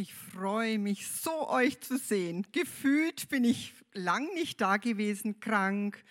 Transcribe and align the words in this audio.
Ich 0.00 0.14
freue 0.14 0.78
mich 0.78 1.08
so, 1.08 1.48
euch 1.48 1.80
zu 1.80 1.98
sehen. 1.98 2.46
Gefühlt 2.52 3.28
bin 3.30 3.42
ich 3.42 3.74
lang 3.94 4.32
nicht 4.34 4.60
da 4.60 4.76
gewesen, 4.76 5.40
krank, 5.40 6.04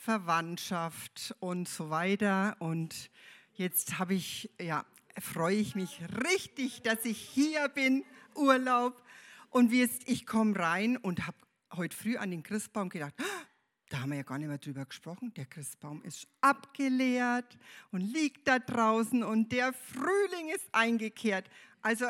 Verwandtschaft 0.00 1.34
und 1.38 1.68
so 1.68 1.90
weiter. 1.90 2.56
Und 2.58 3.10
jetzt 3.52 3.98
habe 3.98 4.14
ich, 4.14 4.50
ja, 4.58 4.86
freue 5.20 5.56
ich 5.56 5.74
mich 5.74 6.00
richtig, 6.24 6.80
dass 6.84 7.04
ich 7.04 7.18
hier 7.18 7.68
bin, 7.68 8.02
Urlaub. 8.34 9.02
Und 9.50 9.70
wie 9.72 9.80
jetzt, 9.80 10.08
ich 10.08 10.24
komme 10.24 10.58
rein 10.58 10.96
und 10.96 11.26
habe 11.26 11.36
heute 11.74 11.94
früh 11.94 12.16
an 12.16 12.30
den 12.30 12.42
Christbaum 12.42 12.88
gedacht, 12.88 13.12
ah, 13.18 13.46
da 13.90 14.00
haben 14.00 14.08
wir 14.12 14.16
ja 14.16 14.22
gar 14.22 14.38
nicht 14.38 14.48
mehr 14.48 14.56
drüber 14.56 14.86
gesprochen. 14.86 15.34
Der 15.34 15.44
Christbaum 15.44 16.00
ist 16.00 16.26
abgeleert 16.40 17.58
und 17.90 18.00
liegt 18.00 18.48
da 18.48 18.58
draußen 18.58 19.22
und 19.22 19.52
der 19.52 19.74
Frühling 19.74 20.48
ist 20.48 20.74
eingekehrt. 20.74 21.50
Also 21.82 22.06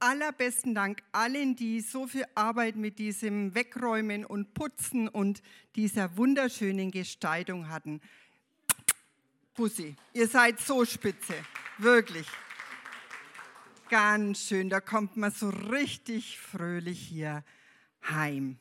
allerbesten 0.00 0.74
Dank 0.74 1.02
allen, 1.12 1.56
die 1.56 1.80
so 1.80 2.06
viel 2.06 2.24
Arbeit 2.34 2.76
mit 2.76 2.98
diesem 2.98 3.54
Wegräumen 3.54 4.24
und 4.24 4.54
Putzen 4.54 5.08
und 5.08 5.42
dieser 5.74 6.16
wunderschönen 6.16 6.90
Gestaltung 6.90 7.68
hatten. 7.68 8.00
Pussy, 9.54 9.96
ihr 10.12 10.28
seid 10.28 10.60
so 10.60 10.84
spitze, 10.84 11.34
wirklich. 11.78 12.26
Ganz 13.88 14.40
schön, 14.46 14.68
da 14.68 14.80
kommt 14.80 15.16
man 15.16 15.30
so 15.30 15.48
richtig 15.48 16.38
fröhlich 16.38 17.00
hier 17.00 17.44
heim. 18.08 18.58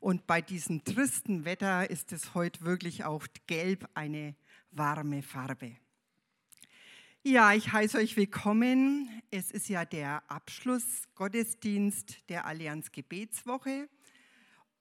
Und 0.00 0.26
bei 0.26 0.40
diesem 0.40 0.84
tristen 0.84 1.44
Wetter 1.44 1.90
ist 1.90 2.12
es 2.12 2.34
heute 2.34 2.62
wirklich 2.62 3.04
auch 3.04 3.26
gelb 3.46 3.88
eine 3.94 4.36
warme 4.70 5.22
Farbe. 5.22 5.76
Ja, 7.24 7.52
ich 7.52 7.72
heiße 7.72 7.98
euch 7.98 8.16
willkommen. 8.16 9.10
Es 9.32 9.50
ist 9.50 9.68
ja 9.68 9.84
der 9.84 10.22
Abschlussgottesdienst 10.30 12.28
der 12.28 12.46
Allianz 12.46 12.92
Gebetswoche. 12.92 13.88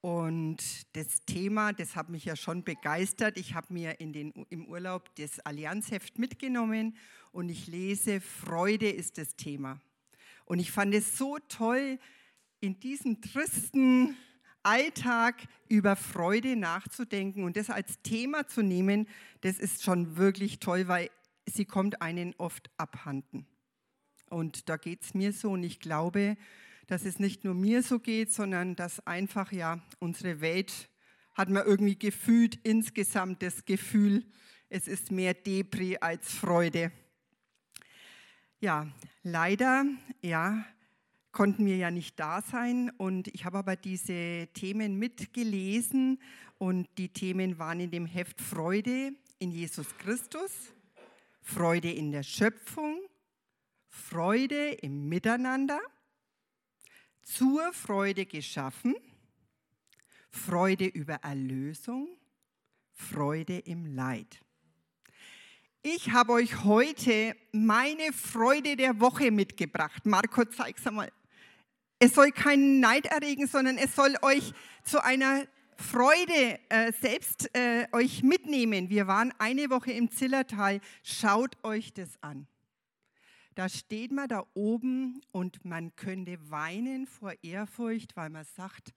Und 0.02 0.95
das 0.95 1.25
Thema, 1.25 1.73
das 1.73 1.95
hat 1.95 2.09
mich 2.09 2.25
ja 2.25 2.35
schon 2.35 2.63
begeistert. 2.63 3.38
Ich 3.39 3.55
habe 3.55 3.73
mir 3.73 3.99
in 3.99 4.13
den, 4.13 4.31
im 4.49 4.67
Urlaub 4.67 5.16
das 5.16 5.39
Allianzheft 5.39 6.19
mitgenommen 6.19 6.95
und 7.31 7.49
ich 7.49 7.66
lese, 7.66 8.21
Freude 8.21 8.88
ist 8.88 9.17
das 9.17 9.35
Thema. 9.35 9.81
Und 10.45 10.59
ich 10.59 10.72
fand 10.72 10.94
es 10.94 11.17
so 11.17 11.39
toll, 11.49 11.97
in 12.59 12.79
diesem 12.79 13.19
tristen 13.19 14.16
Alltag 14.61 15.47
über 15.69 15.95
Freude 15.95 16.55
nachzudenken 16.55 17.44
und 17.44 17.57
das 17.57 17.72
als 17.72 17.99
Thema 18.03 18.47
zu 18.47 18.61
nehmen, 18.61 19.07
das 19.41 19.57
ist 19.57 19.83
schon 19.83 20.17
wirklich 20.17 20.59
toll, 20.59 20.88
weil 20.88 21.09
sie 21.48 21.66
kommt 21.66 22.02
einen 22.02 22.36
oft 22.38 22.70
abhanden. 22.78 23.48
Und 24.30 24.70
da 24.70 24.78
geht 24.78 25.03
es 25.03 25.14
mir 25.14 25.31
so 25.31 25.52
und 25.52 25.64
ich 25.64 25.80
glaube, 25.80 26.38
dass 26.88 27.06
es 27.06 27.20
nicht 27.20 27.44
nur 27.44 27.53
mir 27.53 27.84
so 27.84 28.00
geht, 28.00 28.31
sondern 28.31 28.76
dass 28.76 29.06
einfach 29.06 29.52
ja 29.52 29.81
unsere 30.00 30.42
Welt 30.42 30.90
hat 31.34 31.50
man 31.50 31.66
irgendwie 31.66 31.98
gefühlt 31.98 32.56
insgesamt 32.64 33.44
das 33.44 33.66
Gefühl, 33.66 34.25
es 34.70 34.88
ist 34.88 35.12
mehr 35.12 35.34
Depri 35.34 35.98
als 36.00 36.34
Freude. 36.34 36.92
Ja, 38.59 38.88
leider, 39.22 39.86
ja, 40.22 40.66
konnten 41.31 41.68
wir 41.68 41.78
ja 41.78 41.92
nicht 41.92 42.20
da 42.20 42.42
sein 42.42 42.90
und 42.98 43.28
ich 43.28 43.45
habe 43.45 43.59
aber 43.59 43.75
diese 43.75 44.48
Themen 44.53 44.98
mitgelesen 44.98 46.20
und 46.58 46.88
die 46.98 47.09
Themen 47.09 47.59
waren 47.59 47.80
in 47.80 47.92
dem 47.92 48.08
Heft 48.08 48.42
Freude 48.42 49.14
in 49.38 49.52
Jesus 49.52 49.95
Christus, 50.00 50.73
Freude 51.48 51.90
in 51.90 52.12
der 52.12 52.23
Schöpfung, 52.23 53.00
Freude 53.88 54.72
im 54.81 55.08
Miteinander, 55.08 55.80
zur 57.23 57.72
Freude 57.72 58.26
geschaffen, 58.26 58.95
Freude 60.30 60.86
über 60.86 61.16
Erlösung, 61.23 62.09
Freude 62.92 63.59
im 63.59 63.86
Leid. 63.86 64.41
Ich 65.84 66.12
habe 66.12 66.34
euch 66.34 66.66
heute 66.66 67.34
meine 67.53 68.12
Freude 68.12 68.75
der 68.75 69.00
Woche 69.00 69.31
mitgebracht. 69.31 70.06
Marco, 70.06 70.44
zeig's 70.44 70.86
einmal. 70.86 71.13
Es 71.97 72.13
soll 72.13 72.31
keinen 72.31 72.81
Neid 72.81 73.06
erregen, 73.06 73.47
sondern 73.47 73.78
es 73.78 73.96
soll 73.96 74.16
euch 74.22 74.53
zu 74.84 75.02
einer 75.02 75.47
Freude 75.77 76.59
äh, 76.69 76.91
selbst 76.91 77.49
äh, 77.55 77.88
euch 77.91 78.23
mitnehmen. 78.23 78.89
Wir 78.89 79.07
waren 79.07 79.33
eine 79.38 79.69
Woche 79.69 79.91
im 79.91 80.11
Zillertal. 80.11 80.81
Schaut 81.03 81.63
euch 81.63 81.93
das 81.93 82.09
an. 82.21 82.47
Da 83.55 83.69
steht 83.69 84.11
man 84.11 84.27
da 84.27 84.45
oben 84.53 85.21
und 85.31 85.65
man 85.65 85.95
könnte 85.95 86.38
weinen 86.49 87.07
vor 87.07 87.33
Ehrfurcht, 87.41 88.15
weil 88.15 88.29
man 88.29 88.45
sagt, 88.45 88.93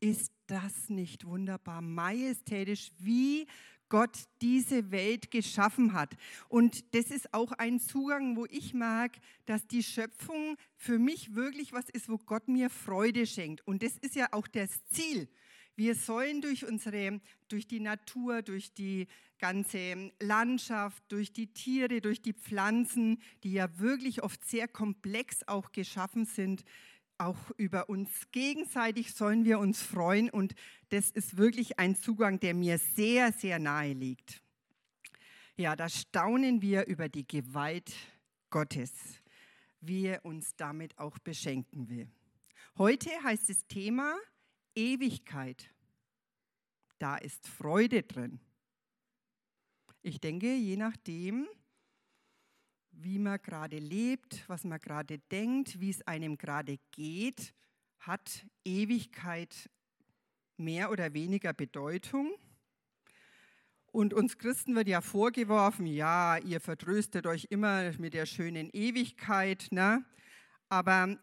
ist 0.00 0.32
das 0.46 0.88
nicht 0.88 1.26
wunderbar, 1.26 1.82
majestätisch, 1.82 2.90
wie 2.98 3.46
Gott 3.88 4.18
diese 4.42 4.90
Welt 4.90 5.30
geschaffen 5.30 5.92
hat. 5.92 6.14
Und 6.48 6.94
das 6.94 7.10
ist 7.10 7.32
auch 7.32 7.52
ein 7.52 7.80
Zugang, 7.80 8.36
wo 8.36 8.46
ich 8.50 8.74
mag, 8.74 9.12
dass 9.46 9.66
die 9.66 9.82
Schöpfung 9.82 10.56
für 10.76 10.98
mich 10.98 11.34
wirklich 11.34 11.72
was 11.72 11.88
ist, 11.88 12.08
wo 12.08 12.18
Gott 12.18 12.48
mir 12.48 12.70
Freude 12.70 13.26
schenkt. 13.26 13.66
Und 13.66 13.82
das 13.82 13.96
ist 13.98 14.14
ja 14.14 14.28
auch 14.32 14.46
das 14.46 14.84
Ziel. 14.86 15.28
Wir 15.78 15.94
sollen 15.94 16.40
durch 16.40 16.66
unsere, 16.66 17.20
durch 17.46 17.68
die 17.68 17.78
Natur, 17.78 18.42
durch 18.42 18.74
die 18.74 19.06
ganze 19.38 20.10
Landschaft, 20.18 21.04
durch 21.06 21.32
die 21.32 21.52
Tiere, 21.52 22.00
durch 22.00 22.20
die 22.20 22.32
Pflanzen, 22.32 23.22
die 23.44 23.52
ja 23.52 23.78
wirklich 23.78 24.24
oft 24.24 24.44
sehr 24.44 24.66
komplex 24.66 25.46
auch 25.46 25.70
geschaffen 25.70 26.24
sind, 26.24 26.64
auch 27.16 27.52
über 27.58 27.88
uns 27.88 28.10
gegenseitig 28.32 29.14
sollen 29.14 29.44
wir 29.44 29.60
uns 29.60 29.80
freuen 29.80 30.30
und 30.30 30.56
das 30.88 31.10
ist 31.10 31.36
wirklich 31.36 31.78
ein 31.78 31.94
Zugang, 31.94 32.40
der 32.40 32.54
mir 32.54 32.78
sehr, 32.78 33.30
sehr 33.30 33.60
nahe 33.60 33.92
liegt. 33.92 34.42
Ja, 35.56 35.76
da 35.76 35.88
staunen 35.88 36.60
wir 36.60 36.88
über 36.88 37.08
die 37.08 37.26
Gewalt 37.26 37.94
Gottes, 38.50 38.90
wie 39.80 40.06
er 40.06 40.24
uns 40.24 40.56
damit 40.56 40.98
auch 40.98 41.20
beschenken 41.20 41.88
will. 41.88 42.08
Heute 42.76 43.10
heißt 43.22 43.48
das 43.48 43.64
Thema 43.68 44.18
Ewigkeit. 44.78 45.74
Da 47.00 47.16
ist 47.16 47.48
Freude 47.48 48.04
drin. 48.04 48.38
Ich 50.02 50.20
denke, 50.20 50.54
je 50.54 50.76
nachdem, 50.76 51.48
wie 52.92 53.18
man 53.18 53.42
gerade 53.42 53.80
lebt, 53.80 54.48
was 54.48 54.62
man 54.62 54.78
gerade 54.78 55.18
denkt, 55.18 55.80
wie 55.80 55.90
es 55.90 56.06
einem 56.06 56.38
gerade 56.38 56.78
geht, 56.92 57.54
hat 57.98 58.46
Ewigkeit 58.64 59.68
mehr 60.56 60.92
oder 60.92 61.12
weniger 61.12 61.52
Bedeutung. 61.52 62.30
Und 63.90 64.14
uns 64.14 64.38
Christen 64.38 64.76
wird 64.76 64.86
ja 64.86 65.00
vorgeworfen, 65.00 65.86
ja, 65.86 66.38
ihr 66.38 66.60
vertröstet 66.60 67.26
euch 67.26 67.48
immer 67.50 67.90
mit 67.98 68.14
der 68.14 68.26
schönen 68.26 68.70
Ewigkeit, 68.72 69.66
ne? 69.72 70.04
aber 70.68 71.18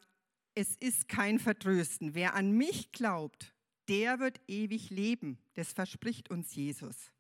es 0.55 0.75
ist 0.77 1.09
kein 1.09 1.37
Vertrösten. 1.37 2.15
Wer 2.15 2.33
an 2.33 2.51
mich 2.51 2.91
glaubt, 2.93 3.53
der 3.89 4.19
wird 4.19 4.39
ewig 4.47 4.89
leben. 4.89 5.37
Das 5.53 5.73
verspricht 5.73 6.31
uns 6.31 6.55
Jesus. 6.55 7.11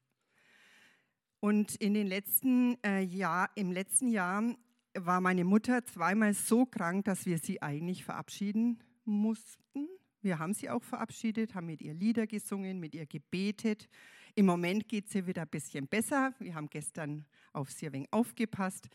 Und 1.41 1.75
in 1.75 1.93
den 1.93 2.07
letzten 2.07 2.81
äh, 2.83 3.01
Jahr, 3.01 3.51
im 3.55 3.71
letzten 3.71 4.07
Jahr 4.07 4.55
war 4.95 5.21
meine 5.21 5.43
Mutter 5.43 5.83
zweimal 5.83 6.33
so 6.33 6.65
krank, 6.65 7.05
dass 7.05 7.25
wir 7.25 7.37
sie 7.37 7.61
eigentlich 7.61 8.05
verabschieden 8.05 8.81
mussten. 9.03 9.87
Wir 10.21 10.39
haben 10.39 10.53
sie 10.53 10.69
auch 10.69 10.83
verabschiedet, 10.83 11.53
haben 11.53 11.67
mit 11.67 11.81
ihr 11.81 11.93
Lieder 11.93 12.25
gesungen, 12.25 12.79
mit 12.79 12.95
ihr 12.95 13.05
gebetet. 13.05 13.87
Im 14.33 14.47
Moment 14.47 14.87
geht 14.87 15.09
sie 15.09 15.27
wieder 15.27 15.43
ein 15.43 15.49
bisschen 15.49 15.87
besser. 15.87 16.33
Wir 16.39 16.55
haben 16.55 16.69
gestern 16.69 17.25
auf 17.53 17.69
sie 17.69 17.87
ein 17.87 17.93
wenig 17.93 18.07
aufgepasst. 18.11 18.87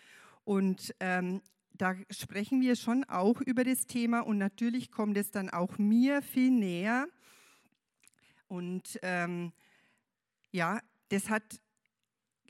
Und 0.44 0.94
ähm, 0.98 1.42
da 1.80 1.96
sprechen 2.10 2.60
wir 2.60 2.76
schon 2.76 3.04
auch 3.04 3.40
über 3.40 3.64
das 3.64 3.86
Thema 3.86 4.20
und 4.20 4.38
natürlich 4.38 4.90
kommt 4.90 5.16
es 5.16 5.30
dann 5.30 5.48
auch 5.48 5.78
mir 5.78 6.22
viel 6.22 6.50
näher. 6.50 7.08
Und 8.48 8.98
ähm, 9.02 9.52
ja, 10.52 10.80
das 11.08 11.30
hat 11.30 11.60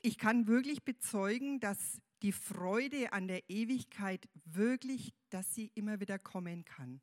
ich 0.03 0.19
kann 0.19 0.47
wirklich 0.47 0.83
bezeugen, 0.83 1.61
dass 1.61 2.01
die 2.23 2.33
Freude 2.33 3.13
an 3.13 3.29
der 3.29 3.49
Ewigkeit 3.49 4.29
wirklich, 4.45 5.15
dass 5.31 5.55
sie 5.55 5.71
immer 5.75 6.01
wieder 6.01 6.19
kommen 6.19 6.65
kann. 6.65 7.01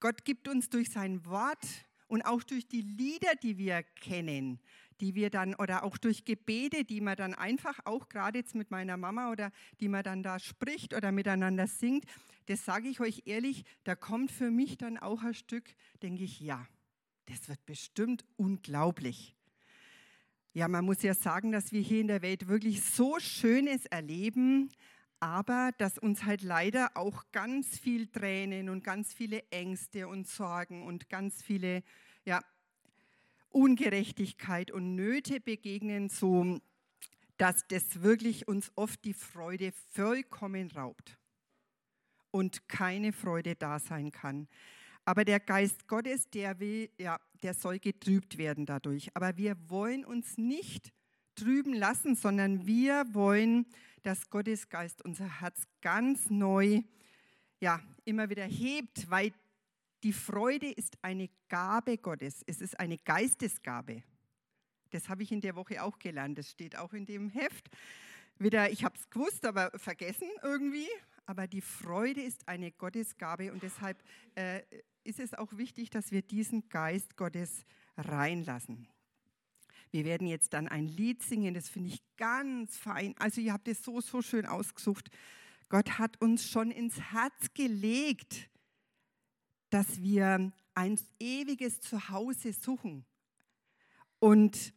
Gott 0.00 0.24
gibt 0.24 0.48
uns 0.48 0.68
durch 0.68 0.90
sein 0.90 1.24
Wort 1.26 1.66
und 2.08 2.22
auch 2.22 2.42
durch 2.42 2.66
die 2.66 2.80
Lieder, 2.80 3.34
die 3.42 3.58
wir 3.58 3.82
kennen, 3.82 4.58
die 5.00 5.14
wir 5.14 5.30
dann 5.30 5.54
oder 5.54 5.84
auch 5.84 5.96
durch 5.98 6.24
Gebete, 6.24 6.84
die 6.84 7.00
man 7.00 7.16
dann 7.16 7.34
einfach 7.34 7.78
auch 7.84 8.08
gerade 8.08 8.38
jetzt 8.38 8.54
mit 8.54 8.70
meiner 8.70 8.96
Mama 8.96 9.30
oder 9.30 9.50
die 9.80 9.88
man 9.88 10.02
dann 10.02 10.22
da 10.22 10.38
spricht 10.38 10.94
oder 10.94 11.12
miteinander 11.12 11.66
singt, 11.66 12.04
das 12.46 12.64
sage 12.64 12.88
ich 12.88 13.00
euch 13.00 13.22
ehrlich, 13.26 13.64
da 13.84 13.94
kommt 13.94 14.30
für 14.30 14.50
mich 14.50 14.78
dann 14.78 14.98
auch 14.98 15.22
ein 15.22 15.34
Stück, 15.34 15.74
denke 16.02 16.24
ich, 16.24 16.40
ja, 16.40 16.66
das 17.26 17.48
wird 17.48 17.64
bestimmt 17.66 18.24
unglaublich. 18.36 19.34
Ja, 20.54 20.68
man 20.68 20.84
muss 20.84 21.02
ja 21.02 21.14
sagen, 21.14 21.52
dass 21.52 21.72
wir 21.72 21.80
hier 21.80 22.00
in 22.00 22.08
der 22.08 22.20
Welt 22.20 22.48
wirklich 22.48 22.82
so 22.82 23.18
Schönes 23.18 23.86
erleben, 23.86 24.70
aber 25.18 25.70
dass 25.78 25.98
uns 25.98 26.24
halt 26.24 26.42
leider 26.42 26.90
auch 26.96 27.24
ganz 27.32 27.78
viel 27.78 28.08
Tränen 28.08 28.68
und 28.68 28.84
ganz 28.84 29.14
viele 29.14 29.44
Ängste 29.50 30.08
und 30.08 30.28
Sorgen 30.28 30.84
und 30.84 31.08
ganz 31.08 31.42
viele 31.42 31.82
ja, 32.24 32.40
Ungerechtigkeit 33.54 34.70
und 34.70 34.94
Nöte 34.94 35.40
begegnen, 35.40 36.08
so 36.08 36.58
dass 37.36 37.66
das 37.68 38.02
wirklich 38.02 38.46
uns 38.46 38.70
oft 38.76 39.04
die 39.04 39.14
Freude 39.14 39.72
vollkommen 39.90 40.70
raubt 40.70 41.18
und 42.30 42.68
keine 42.68 43.12
Freude 43.12 43.54
da 43.56 43.78
sein 43.78 44.12
kann. 44.12 44.48
Aber 45.04 45.24
der 45.24 45.40
Geist 45.40 45.88
Gottes, 45.88 46.30
der 46.30 46.60
will, 46.60 46.88
ja, 46.98 47.18
der 47.42 47.54
soll 47.54 47.78
getrübt 47.78 48.38
werden 48.38 48.66
dadurch. 48.66 49.10
Aber 49.14 49.36
wir 49.36 49.56
wollen 49.68 50.04
uns 50.04 50.38
nicht 50.38 50.92
trüben 51.34 51.74
lassen, 51.74 52.14
sondern 52.14 52.66
wir 52.66 53.04
wollen, 53.12 53.66
dass 54.02 54.30
Gottes 54.30 54.68
Geist 54.68 55.04
unser 55.04 55.40
Herz 55.40 55.66
ganz 55.80 56.30
neu, 56.30 56.82
ja, 57.60 57.80
immer 58.04 58.30
wieder 58.30 58.44
hebt, 58.44 59.10
weil 59.10 59.32
die 60.02 60.12
Freude 60.12 60.70
ist 60.70 60.96
eine 61.02 61.28
Gabe 61.48 61.98
Gottes. 61.98 62.42
Es 62.46 62.60
ist 62.60 62.78
eine 62.80 62.98
Geistesgabe. 62.98 64.02
Das 64.90 65.08
habe 65.08 65.22
ich 65.22 65.32
in 65.32 65.40
der 65.40 65.54
Woche 65.54 65.82
auch 65.82 65.98
gelernt. 65.98 66.38
Das 66.38 66.50
steht 66.50 66.76
auch 66.76 66.92
in 66.92 67.06
dem 67.06 67.30
Heft. 67.30 67.70
Wieder, 68.38 68.70
ich 68.70 68.84
habe 68.84 68.96
es 68.98 69.08
gewusst, 69.08 69.44
aber 69.46 69.70
vergessen 69.76 70.28
irgendwie. 70.42 70.88
Aber 71.26 71.46
die 71.46 71.60
Freude 71.60 72.20
ist 72.20 72.48
eine 72.48 72.72
Gottesgabe 72.72 73.52
und 73.52 73.62
deshalb 73.62 74.02
äh, 74.34 74.62
ist 75.04 75.20
es 75.20 75.34
auch 75.34 75.56
wichtig, 75.56 75.90
dass 75.90 76.10
wir 76.10 76.22
diesen 76.22 76.68
Geist 76.68 77.16
Gottes 77.16 77.64
reinlassen. 77.96 78.88
Wir 79.92 80.04
werden 80.04 80.26
jetzt 80.26 80.54
dann 80.54 80.68
ein 80.68 80.88
Lied 80.88 81.22
singen, 81.22 81.54
das 81.54 81.68
finde 81.68 81.90
ich 81.90 82.02
ganz 82.16 82.76
fein. 82.78 83.14
Also 83.18 83.40
ihr 83.40 83.52
habt 83.52 83.68
es 83.68 83.82
so, 83.82 84.00
so 84.00 84.22
schön 84.22 84.46
ausgesucht. 84.46 85.10
Gott 85.68 85.98
hat 85.98 86.20
uns 86.20 86.48
schon 86.48 86.70
ins 86.70 87.00
Herz 87.12 87.54
gelegt, 87.54 88.50
dass 89.72 90.02
wir 90.02 90.52
ein 90.74 91.00
ewiges 91.18 91.80
Zuhause 91.80 92.52
suchen. 92.52 93.06
Und 94.18 94.74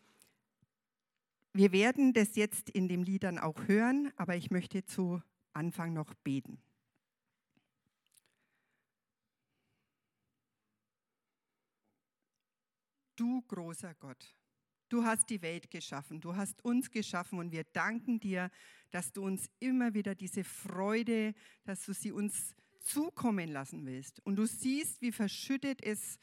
wir 1.52 1.74
werden 1.74 2.14
das 2.14 2.38
jetzt 2.38 2.70
in 2.70 2.88
den 2.88 3.04
Liedern 3.04 3.38
auch 3.38 3.68
hören, 3.68 4.14
aber 4.16 4.38
ich 4.38 4.52
möchte 4.52 4.86
zu 4.86 5.22
Anfang 5.52 5.92
noch 5.92 6.14
beten. 6.14 6.62
Du 13.18 13.42
großer 13.42 13.96
Gott, 13.96 14.34
du 14.88 15.04
hast 15.04 15.30
die 15.30 15.42
Welt 15.42 15.70
geschaffen, 15.70 16.22
du 16.22 16.38
hast 16.38 16.64
uns 16.64 16.90
geschaffen 16.90 17.40
und 17.40 17.52
wir 17.52 17.66
danken 17.66 18.22
dir, 18.22 18.50
dass 18.92 19.12
du 19.12 19.26
uns 19.26 19.50
immer 19.60 19.94
wieder 19.94 20.16
diese 20.16 20.46
Freude, 20.46 21.34
dass 21.66 21.84
du 21.84 21.94
sie 21.94 22.14
uns 22.14 22.56
zukommen 22.86 23.50
lassen 23.50 23.86
willst. 23.86 24.26
Und 24.26 24.38
du 24.38 24.46
siehst, 24.46 25.02
wie 25.02 25.12
verschüttet 25.12 25.84
es 25.84 26.20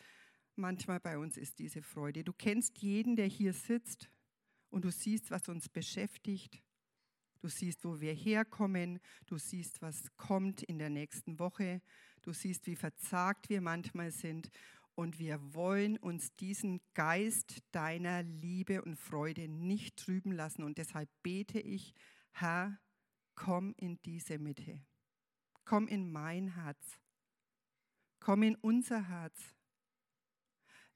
manchmal 0.56 1.00
bei 1.00 1.18
uns 1.18 1.36
ist, 1.36 1.58
diese 1.58 1.82
Freude. 1.82 2.24
Du 2.24 2.32
kennst 2.32 2.78
jeden, 2.78 3.16
der 3.16 3.26
hier 3.26 3.52
sitzt 3.52 4.10
und 4.70 4.84
du 4.84 4.90
siehst, 4.90 5.30
was 5.30 5.48
uns 5.48 5.68
beschäftigt. 5.68 6.62
Du 7.40 7.48
siehst, 7.48 7.84
wo 7.84 8.00
wir 8.00 8.14
herkommen. 8.14 9.00
Du 9.26 9.36
siehst, 9.36 9.82
was 9.82 10.16
kommt 10.16 10.62
in 10.62 10.78
der 10.78 10.90
nächsten 10.90 11.38
Woche. 11.38 11.82
Du 12.22 12.32
siehst, 12.32 12.66
wie 12.66 12.76
verzagt 12.76 13.48
wir 13.48 13.60
manchmal 13.60 14.12
sind. 14.12 14.48
Und 14.94 15.18
wir 15.18 15.40
wollen 15.54 15.96
uns 15.96 16.34
diesen 16.36 16.80
Geist 16.94 17.62
deiner 17.72 18.22
Liebe 18.22 18.82
und 18.82 18.96
Freude 18.96 19.48
nicht 19.48 19.96
trüben 19.96 20.32
lassen. 20.32 20.62
Und 20.62 20.78
deshalb 20.78 21.08
bete 21.22 21.58
ich, 21.58 21.94
Herr, 22.30 22.78
komm 23.34 23.74
in 23.76 24.00
diese 24.02 24.38
Mitte. 24.38 24.80
Komm 25.64 25.88
in 25.88 26.10
mein 26.10 26.54
Herz. 26.54 26.98
Komm 28.20 28.42
in 28.42 28.56
unser 28.56 29.08
Herz. 29.08 29.36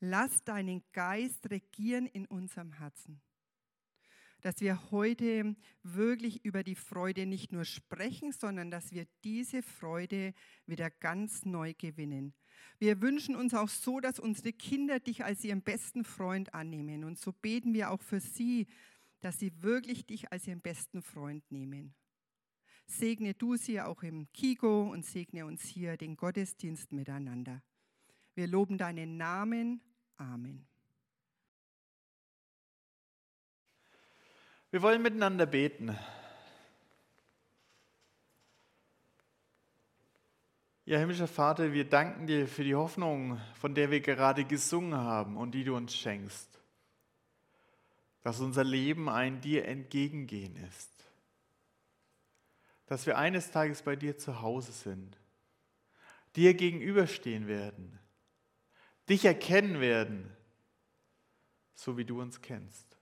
Lass 0.01 0.45
deinen 0.45 0.85
Geist 0.93 1.51
regieren 1.51 2.07
in 2.07 2.27
unserem 2.27 2.73
Herzen. 2.73 3.21
Dass 4.43 4.61
wir 4.61 4.91
heute 4.91 5.57
wirklich 5.83 6.45
über 6.45 6.63
die 6.63 6.75
Freude 6.75 7.27
nicht 7.27 7.51
nur 7.51 7.65
sprechen, 7.65 8.33
sondern 8.33 8.71
dass 8.71 8.93
wir 8.93 9.07
diese 9.25 9.63
Freude 9.63 10.35
wieder 10.67 10.91
ganz 10.91 11.45
neu 11.45 11.73
gewinnen. 11.75 12.35
Wir 12.79 13.01
wünschen 13.01 13.35
uns 13.35 13.55
auch 13.55 13.71
so, 13.71 14.01
dass 14.01 14.21
unsere 14.21 14.53
Kinder 14.53 15.01
dich 15.01 15.25
als 15.25 15.43
ihren 15.43 15.63
besten 15.63 16.05
Freund 16.05 16.55
annehmen. 16.55 17.05
Und 17.05 17.19
so 17.19 17.33
beten 17.33 17.73
wir 17.73 17.91
auch 17.91 18.03
für 18.03 18.21
sie, 18.21 18.67
dass 19.21 19.39
sie 19.39 19.63
wirklich 19.63 20.07
dich 20.07 20.31
als 20.31 20.47
ihren 20.47 20.61
besten 20.61 21.03
Freund 21.03 21.51
nehmen. 21.51 21.95
Segne 22.87 23.35
du 23.35 23.57
sie 23.57 23.81
auch 23.81 24.03
im 24.03 24.33
Kigo 24.33 24.91
und 24.91 25.05
segne 25.05 25.45
uns 25.45 25.63
hier 25.63 25.97
den 25.97 26.17
Gottesdienst 26.17 26.93
miteinander. 26.93 27.63
Wir 28.35 28.47
loben 28.47 28.79
deinen 28.79 29.17
Namen. 29.17 29.81
Amen. 30.17 30.67
Wir 34.71 34.83
wollen 34.83 35.03
miteinander 35.03 35.47
beten. 35.47 35.97
Ja, 40.85 40.99
himmlischer 40.99 41.27
Vater, 41.27 41.73
wir 41.73 41.89
danken 41.89 42.29
dir 42.29 42.47
für 42.47 42.63
die 42.63 42.77
Hoffnung, 42.77 43.41
von 43.55 43.75
der 43.75 43.91
wir 43.91 44.01
gerade 44.01 44.45
gesungen 44.45 44.95
haben 44.95 45.37
und 45.37 45.53
die 45.53 45.65
du 45.65 45.75
uns 45.75 45.97
schenkst. 45.97 46.61
Dass 48.23 48.39
unser 48.39 48.63
Leben 48.63 49.09
ein 49.09 49.41
dir 49.41 49.65
entgegengehen 49.65 50.55
ist. 50.69 50.96
Dass 52.87 53.07
wir 53.07 53.19
eines 53.19 53.51
Tages 53.51 53.83
bei 53.83 53.97
dir 53.97 54.17
zu 54.17 54.41
Hause 54.41 54.73
sind, 54.73 55.19
dir 56.37 56.55
gegenüberstehen 56.55 57.49
werden, 57.49 57.99
dich 59.09 59.25
erkennen 59.25 59.81
werden, 59.81 60.35
so 61.75 61.97
wie 61.97 62.05
du 62.05 62.21
uns 62.21 62.41
kennst. 62.41 62.97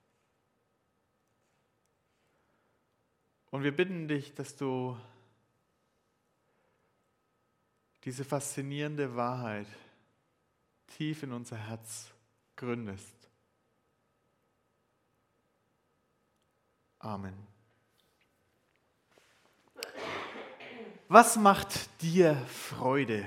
Und 3.50 3.62
wir 3.62 3.74
bitten 3.74 4.08
dich, 4.08 4.34
dass 4.34 4.56
du 4.56 4.98
diese 8.04 8.24
faszinierende 8.24 9.14
Wahrheit 9.16 9.68
tief 10.88 11.22
in 11.22 11.32
unser 11.32 11.56
Herz 11.56 12.12
gründest. 12.56 13.28
Amen. 16.98 17.53
Was 21.08 21.36
macht 21.36 22.00
dir 22.00 22.34
Freude? 22.46 23.26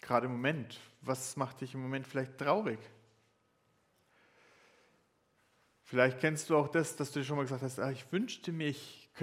Gerade 0.00 0.26
im 0.26 0.32
Moment. 0.32 0.78
Was 1.02 1.36
macht 1.36 1.60
dich 1.60 1.74
im 1.74 1.82
Moment 1.82 2.06
vielleicht 2.06 2.38
traurig? 2.38 2.78
Vielleicht 5.82 6.20
kennst 6.20 6.50
du 6.50 6.56
auch 6.56 6.68
das, 6.68 6.94
dass 6.96 7.10
du 7.10 7.24
schon 7.24 7.36
mal 7.36 7.42
gesagt 7.42 7.62
hast, 7.62 7.80
ah, 7.80 7.90
ich 7.90 8.10
wünschte 8.12 8.52
mir, 8.52 8.74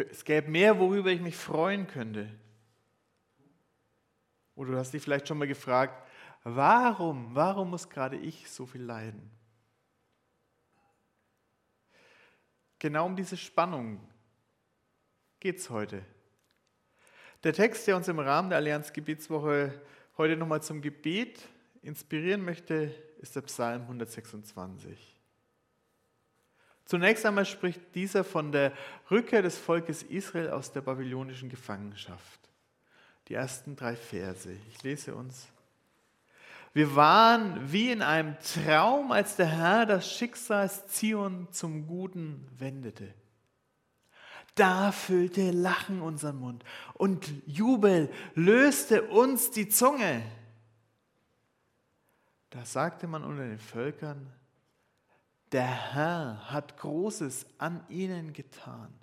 es 0.09 0.25
gäbe 0.25 0.49
mehr, 0.49 0.79
worüber 0.79 1.11
ich 1.11 1.21
mich 1.21 1.37
freuen 1.37 1.87
könnte. 1.87 2.29
Oder 4.55 4.71
du 4.71 4.77
hast 4.77 4.91
dich 4.91 5.03
vielleicht 5.03 5.27
schon 5.27 5.37
mal 5.37 5.47
gefragt, 5.47 6.05
warum, 6.43 7.33
warum 7.33 7.69
muss 7.69 7.89
gerade 7.89 8.17
ich 8.17 8.49
so 8.49 8.65
viel 8.65 8.81
leiden? 8.81 9.31
Genau 12.79 13.05
um 13.05 13.15
diese 13.15 13.37
Spannung 13.37 13.99
geht 15.45 15.59
es 15.59 15.69
heute. 15.69 16.01
Der 17.43 17.53
Text, 17.53 17.85
der 17.85 17.95
uns 17.95 18.07
im 18.07 18.17
Rahmen 18.17 18.49
der 18.49 18.57
Allianz 18.57 18.91
Gebetswoche 18.91 19.79
heute 20.17 20.35
nochmal 20.37 20.63
zum 20.63 20.81
Gebet 20.81 21.39
inspirieren 21.83 22.43
möchte, 22.43 22.91
ist 23.19 23.35
der 23.35 23.41
Psalm 23.41 23.83
126. 23.83 25.19
Zunächst 26.85 27.27
einmal 27.27 27.45
spricht 27.45 27.79
dieser 27.93 28.23
von 28.23 28.51
der 28.51 28.71
Rückkehr 29.11 29.43
des 29.43 29.55
Volkes 29.59 30.01
Israel 30.01 30.49
aus 30.49 30.71
der 30.71 30.81
babylonischen 30.81 31.49
Gefangenschaft. 31.49 32.39
Die 33.27 33.35
ersten 33.35 33.75
drei 33.75 33.95
Verse. 33.95 34.51
Ich 34.71 34.81
lese 34.81 35.13
uns. 35.13 35.47
Wir 36.73 36.95
waren 36.95 37.71
wie 37.71 37.91
in 37.91 38.01
einem 38.01 38.35
Traum, 38.39 39.11
als 39.11 39.35
der 39.35 39.45
Herr 39.45 39.85
das 39.85 40.11
Schicksal 40.11 40.71
Zion 40.87 41.47
zum 41.51 41.85
Guten 41.85 42.47
wendete. 42.57 43.13
Da 44.55 44.91
füllte 44.93 45.51
Lachen 45.51 46.01
unseren 46.01 46.39
Mund 46.39 46.63
und 46.93 47.29
Jubel 47.45 48.09
löste 48.33 49.03
uns 49.03 49.51
die 49.51 49.67
Zunge. 49.67 50.23
Da 52.49 52.63
sagte 52.63 53.05
man 53.05 53.25
unter 53.25 53.45
den 53.45 53.59
Völkern, 53.59 54.31
der 55.51 55.93
Herr 55.93 56.51
hat 56.51 56.77
Großes 56.77 57.45
an 57.57 57.83
ihnen 57.89 58.31
getan. 58.31 58.93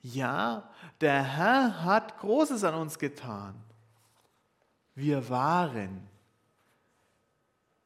Ja, 0.00 0.70
der 1.00 1.22
Herr 1.22 1.84
hat 1.84 2.18
Großes 2.18 2.64
an 2.64 2.74
uns 2.74 2.98
getan. 2.98 3.54
Wir 4.94 5.28
waren 5.28 6.06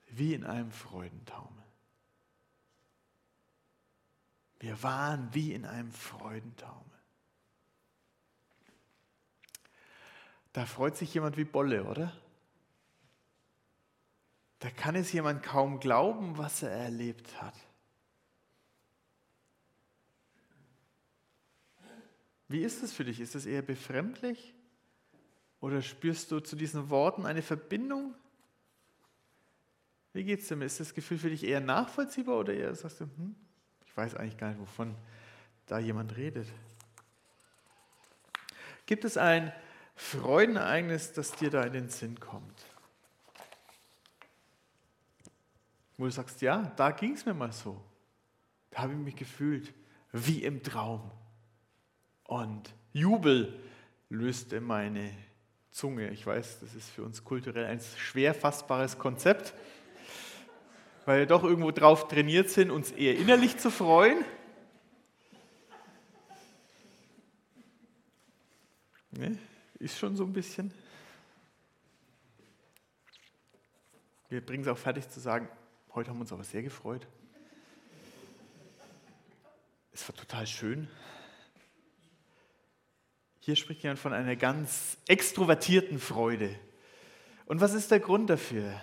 wie 0.08 0.34
in 0.34 0.44
einem 0.44 0.70
Freudentaumel. 0.70 1.57
Wir 4.60 4.82
waren 4.82 5.32
wie 5.34 5.52
in 5.52 5.64
einem 5.64 5.92
Freudentaumel. 5.92 6.84
Da 10.52 10.66
freut 10.66 10.96
sich 10.96 11.14
jemand 11.14 11.36
wie 11.36 11.44
Bolle, 11.44 11.84
oder? 11.84 12.12
Da 14.58 14.70
kann 14.70 14.96
es 14.96 15.12
jemand 15.12 15.42
kaum 15.42 15.78
glauben, 15.78 16.36
was 16.36 16.62
er 16.62 16.70
erlebt 16.70 17.40
hat. 17.40 17.54
Wie 22.48 22.62
ist 22.62 22.82
es 22.82 22.92
für 22.92 23.04
dich? 23.04 23.20
Ist 23.20 23.34
es 23.34 23.46
eher 23.46 23.62
befremdlich? 23.62 24.54
Oder 25.60 25.82
spürst 25.82 26.30
du 26.32 26.40
zu 26.40 26.56
diesen 26.56 26.88
Worten 26.88 27.26
eine 27.26 27.42
Verbindung? 27.42 28.14
Wie 30.12 30.24
geht 30.24 30.40
es 30.40 30.48
dir? 30.48 30.60
Ist 30.62 30.80
das 30.80 30.94
Gefühl 30.94 31.18
für 31.18 31.30
dich 31.30 31.44
eher 31.44 31.60
nachvollziehbar 31.60 32.38
oder 32.38 32.54
eher 32.54 32.74
sagst 32.74 33.00
du, 33.00 33.04
hm, 33.04 33.36
weiß 33.98 34.14
eigentlich 34.14 34.38
gar 34.38 34.48
nicht, 34.48 34.60
wovon 34.60 34.94
da 35.66 35.78
jemand 35.78 36.16
redet? 36.16 36.48
Gibt 38.86 39.04
es 39.04 39.18
ein 39.18 39.52
Freudenereignis, 39.96 41.12
das 41.12 41.32
dir 41.32 41.50
da 41.50 41.64
in 41.64 41.72
den 41.72 41.88
Sinn 41.88 42.18
kommt? 42.18 42.64
Wo 45.96 46.04
du 46.04 46.10
sagst, 46.10 46.40
ja, 46.40 46.72
da 46.76 46.92
ging 46.92 47.14
es 47.14 47.26
mir 47.26 47.34
mal 47.34 47.52
so. 47.52 47.82
Da 48.70 48.82
habe 48.82 48.92
ich 48.92 48.98
mich 48.98 49.16
gefühlt 49.16 49.74
wie 50.12 50.44
im 50.44 50.62
Traum. 50.62 51.10
Und 52.22 52.72
Jubel 52.92 53.58
löste 54.08 54.60
meine 54.60 55.12
Zunge. 55.72 56.10
Ich 56.10 56.24
weiß, 56.24 56.60
das 56.60 56.74
ist 56.74 56.88
für 56.88 57.02
uns 57.02 57.24
kulturell 57.24 57.66
ein 57.66 57.80
schwer 57.80 58.32
fassbares 58.32 58.96
Konzept, 58.96 59.54
weil 61.08 61.20
wir 61.20 61.26
doch 61.26 61.42
irgendwo 61.42 61.70
drauf 61.70 62.06
trainiert 62.06 62.50
sind, 62.50 62.70
uns 62.70 62.90
eher 62.90 63.16
innerlich 63.16 63.56
zu 63.56 63.70
freuen. 63.70 64.26
Ne? 69.12 69.38
Ist 69.78 69.98
schon 69.98 70.16
so 70.16 70.24
ein 70.24 70.34
bisschen. 70.34 70.70
Wir 74.28 74.44
bringen 74.44 74.64
es 74.64 74.68
auch 74.68 74.76
fertig 74.76 75.08
zu 75.08 75.18
sagen, 75.18 75.48
heute 75.94 76.10
haben 76.10 76.18
wir 76.18 76.20
uns 76.20 76.32
aber 76.34 76.44
sehr 76.44 76.62
gefreut. 76.62 77.06
Es 79.92 80.06
war 80.06 80.14
total 80.14 80.46
schön. 80.46 80.88
Hier 83.40 83.56
spricht 83.56 83.82
jemand 83.82 83.98
von 83.98 84.12
einer 84.12 84.36
ganz 84.36 84.98
extrovertierten 85.06 86.00
Freude. 86.00 86.54
Und 87.46 87.62
was 87.62 87.72
ist 87.72 87.90
der 87.90 88.00
Grund 88.00 88.28
dafür? 88.28 88.78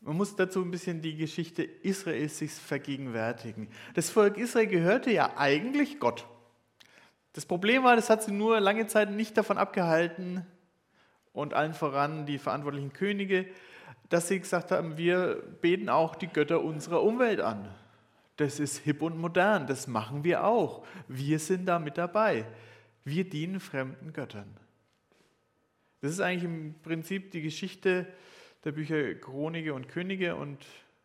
Man 0.00 0.16
muss 0.16 0.36
dazu 0.36 0.62
ein 0.62 0.70
bisschen 0.70 1.02
die 1.02 1.16
Geschichte 1.16 1.62
Israels 1.62 2.38
sich 2.38 2.52
vergegenwärtigen. 2.52 3.68
Das 3.94 4.10
Volk 4.10 4.36
Israel 4.36 4.68
gehörte 4.68 5.10
ja 5.10 5.36
eigentlich 5.36 5.98
Gott. 5.98 6.26
Das 7.32 7.46
Problem 7.46 7.84
war, 7.84 7.96
das 7.96 8.10
hat 8.10 8.22
sie 8.22 8.32
nur 8.32 8.60
lange 8.60 8.86
Zeit 8.86 9.10
nicht 9.10 9.36
davon 9.36 9.58
abgehalten 9.58 10.46
und 11.32 11.54
allen 11.54 11.74
voran 11.74 12.26
die 12.26 12.38
verantwortlichen 12.38 12.92
Könige, 12.92 13.46
dass 14.08 14.28
sie 14.28 14.40
gesagt 14.40 14.70
haben, 14.70 14.96
wir 14.96 15.42
beten 15.60 15.88
auch 15.88 16.14
die 16.14 16.28
Götter 16.28 16.62
unserer 16.62 17.02
Umwelt 17.02 17.40
an. 17.40 17.68
Das 18.36 18.60
ist 18.60 18.78
hip 18.78 19.02
und 19.02 19.18
modern, 19.18 19.66
das 19.66 19.88
machen 19.88 20.24
wir 20.24 20.44
auch. 20.44 20.86
Wir 21.08 21.38
sind 21.38 21.66
da 21.66 21.78
mit 21.78 21.98
dabei. 21.98 22.46
Wir 23.04 23.28
dienen 23.28 23.60
fremden 23.60 24.12
Göttern. 24.12 24.56
Das 26.00 26.12
ist 26.12 26.20
eigentlich 26.20 26.44
im 26.44 26.74
Prinzip 26.82 27.32
die 27.32 27.42
Geschichte 27.42 28.06
der 28.68 28.72
Bücher 28.72 29.14
Chronike 29.14 29.72
und 29.72 29.88
Könige 29.88 30.36
und 30.36 30.58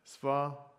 es 0.03 0.21
war 0.21 0.73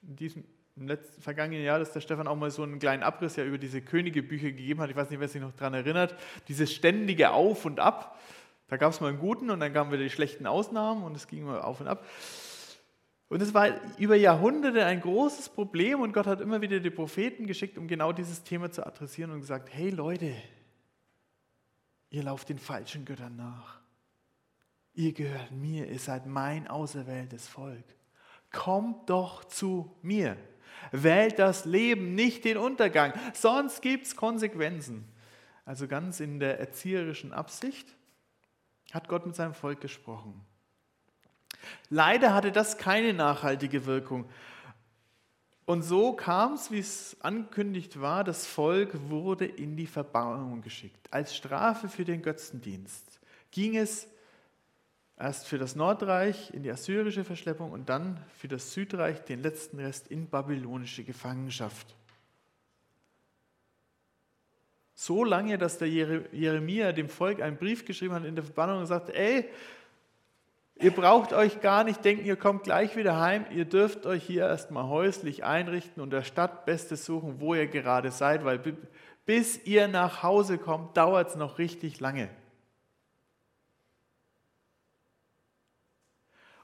in 0.00 0.16
diesem 0.16 0.44
im 0.74 0.88
letzten, 0.88 1.20
vergangenen 1.20 1.64
Jahr, 1.64 1.78
dass 1.78 1.92
der 1.92 2.00
Stefan 2.00 2.26
auch 2.26 2.36
mal 2.36 2.50
so 2.50 2.62
einen 2.62 2.78
kleinen 2.78 3.02
Abriss 3.02 3.36
ja 3.36 3.44
über 3.44 3.58
diese 3.58 3.82
Könige-Bücher 3.82 4.52
gegeben 4.52 4.80
hat. 4.80 4.88
Ich 4.88 4.96
weiß 4.96 5.10
nicht, 5.10 5.20
wer 5.20 5.28
sich 5.28 5.42
noch 5.42 5.52
daran 5.52 5.74
erinnert. 5.74 6.14
Dieses 6.46 6.72
ständige 6.72 7.32
Auf 7.32 7.64
und 7.64 7.78
Ab. 7.80 8.18
Da 8.68 8.76
gab 8.76 8.92
es 8.92 9.00
mal 9.00 9.08
einen 9.08 9.18
guten 9.18 9.50
und 9.50 9.60
dann 9.60 9.72
kamen 9.72 9.90
wieder 9.90 10.04
die 10.04 10.10
schlechten 10.10 10.46
Ausnahmen 10.46 11.02
und 11.02 11.16
es 11.16 11.26
ging 11.26 11.44
mal 11.44 11.60
auf 11.60 11.80
und 11.80 11.88
ab. 11.88 12.06
Und 13.28 13.42
es 13.42 13.52
war 13.52 13.68
über 13.98 14.14
Jahrhunderte 14.14 14.84
ein 14.84 15.00
großes 15.00 15.50
Problem 15.50 16.00
und 16.00 16.12
Gott 16.12 16.26
hat 16.26 16.40
immer 16.40 16.62
wieder 16.62 16.80
die 16.80 16.90
Propheten 16.90 17.46
geschickt, 17.46 17.76
um 17.76 17.88
genau 17.88 18.12
dieses 18.12 18.44
Thema 18.44 18.70
zu 18.70 18.86
adressieren 18.86 19.30
und 19.32 19.40
gesagt, 19.40 19.68
hey 19.72 19.90
Leute, 19.90 20.32
ihr 22.10 22.22
lauft 22.22 22.48
den 22.48 22.58
falschen 22.58 23.04
Göttern 23.04 23.36
nach. 23.36 23.77
Ihr 24.94 25.12
gehört 25.12 25.52
mir, 25.52 25.88
ihr 25.88 25.98
seid 25.98 26.26
mein 26.26 26.66
auserwähltes 26.66 27.46
Volk. 27.46 27.84
Kommt 28.50 29.10
doch 29.10 29.44
zu 29.44 29.94
mir. 30.02 30.36
Wählt 30.90 31.38
das 31.38 31.64
Leben, 31.64 32.14
nicht 32.14 32.44
den 32.44 32.56
Untergang, 32.56 33.12
sonst 33.34 33.82
gibt 33.82 34.06
es 34.06 34.16
Konsequenzen. 34.16 35.06
Also 35.64 35.86
ganz 35.86 36.20
in 36.20 36.40
der 36.40 36.58
erzieherischen 36.58 37.32
Absicht 37.32 37.94
hat 38.92 39.08
Gott 39.08 39.26
mit 39.26 39.36
seinem 39.36 39.54
Volk 39.54 39.80
gesprochen. 39.80 40.40
Leider 41.90 42.32
hatte 42.34 42.52
das 42.52 42.78
keine 42.78 43.12
nachhaltige 43.12 43.84
Wirkung. 43.84 44.28
Und 45.66 45.82
so 45.82 46.14
kam 46.14 46.54
es, 46.54 46.70
wie 46.70 46.78
es 46.78 47.16
angekündigt 47.20 48.00
war, 48.00 48.24
das 48.24 48.46
Volk 48.46 49.10
wurde 49.10 49.44
in 49.44 49.76
die 49.76 49.86
Verbannung 49.86 50.62
geschickt. 50.62 51.06
Als 51.12 51.36
Strafe 51.36 51.88
für 51.88 52.06
den 52.06 52.22
Götzendienst 52.22 53.20
ging 53.50 53.76
es 53.76 54.08
erst 55.18 55.46
für 55.46 55.58
das 55.58 55.74
Nordreich 55.74 56.52
in 56.54 56.62
die 56.62 56.70
assyrische 56.70 57.24
Verschleppung 57.24 57.72
und 57.72 57.88
dann 57.88 58.22
für 58.36 58.48
das 58.48 58.72
Südreich, 58.72 59.24
den 59.24 59.42
letzten 59.42 59.78
Rest, 59.78 60.08
in 60.08 60.28
babylonische 60.28 61.04
Gefangenschaft. 61.04 61.94
So 64.94 65.24
lange, 65.24 65.58
dass 65.58 65.78
der 65.78 65.88
Jeremia 65.88 66.92
dem 66.92 67.08
Volk 67.08 67.40
einen 67.40 67.56
Brief 67.56 67.84
geschrieben 67.84 68.14
hat 68.14 68.24
in 68.24 68.34
der 68.34 68.44
Verbannung 68.44 68.80
und 68.80 68.86
sagte, 68.86 69.14
ey, 69.14 69.48
Ihr 70.80 70.92
braucht 70.92 71.32
euch 71.32 71.60
gar 71.60 71.82
nicht 71.82 72.04
denken, 72.04 72.24
ihr 72.24 72.36
kommt 72.36 72.62
gleich 72.62 72.94
wieder 72.94 73.18
heim. 73.18 73.44
Ihr 73.50 73.64
dürft 73.64 74.06
euch 74.06 74.22
hier 74.22 74.42
erstmal 74.42 74.84
häuslich 74.84 75.42
einrichten 75.42 76.00
und 76.00 76.10
der 76.10 76.22
Stadt 76.22 76.66
Bestes 76.66 77.04
suchen, 77.04 77.40
wo 77.40 77.52
ihr 77.56 77.66
gerade 77.66 78.12
seid, 78.12 78.44
weil 78.44 78.60
bis 79.26 79.66
ihr 79.66 79.88
nach 79.88 80.22
Hause 80.22 80.56
kommt, 80.56 80.96
dauert 80.96 81.30
es 81.30 81.36
noch 81.36 81.58
richtig 81.58 81.98
lange. 81.98 82.28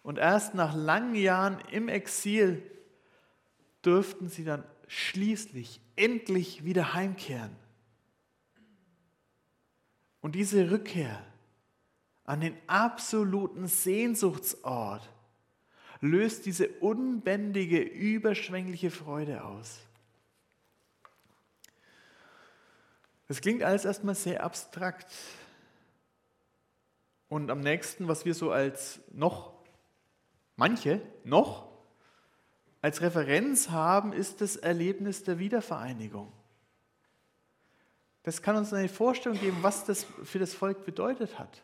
Und 0.05 0.19
erst 0.19 0.55
nach 0.55 0.75
langen 0.75 1.15
Jahren 1.15 1.59
im 1.73 1.89
Exil 1.89 2.63
dürften 3.83 4.29
sie 4.29 4.45
dann 4.45 4.63
schließlich 4.87 5.81
endlich 5.97 6.63
wieder 6.63 6.93
heimkehren. 6.93 7.57
Und 10.21 10.35
diese 10.35 10.71
Rückkehr, 10.71 11.25
an 12.25 12.43
den 12.43 12.55
absoluten 12.67 13.67
Sehnsuchtsort, 13.67 15.09
löst 16.03 16.45
diese 16.45 16.69
unbändige, 16.69 17.81
überschwängliche 17.81 18.91
Freude 18.91 19.43
aus. 19.43 19.81
Das 23.27 23.41
klingt 23.41 23.63
alles 23.63 23.87
erstmal 23.87 24.15
sehr 24.15 24.45
abstrakt. 24.45 25.11
Und 27.31 27.51
am 27.51 27.61
nächsten, 27.61 28.07
was 28.07 28.27
wir 28.27 28.35
so 28.35 28.51
als 28.51 29.01
noch, 29.11 29.54
manche 30.57 31.01
noch, 31.25 31.69
als 32.81 33.01
Referenz 33.01 33.71
haben, 33.71 34.13
ist 34.13 34.41
das 34.41 34.57
Erlebnis 34.57 35.25
der 35.25 35.39
Wiedervereinigung. 35.39 36.33
Das 38.25 38.43
kann 38.43 38.57
uns 38.57 38.73
eine 38.73 38.89
Vorstellung 38.89 39.39
geben, 39.39 39.59
was 39.63 39.85
das 39.85 40.07
für 40.25 40.39
das 40.39 40.55
Volk 40.55 40.85
bedeutet 40.85 41.39
hat. 41.39 41.63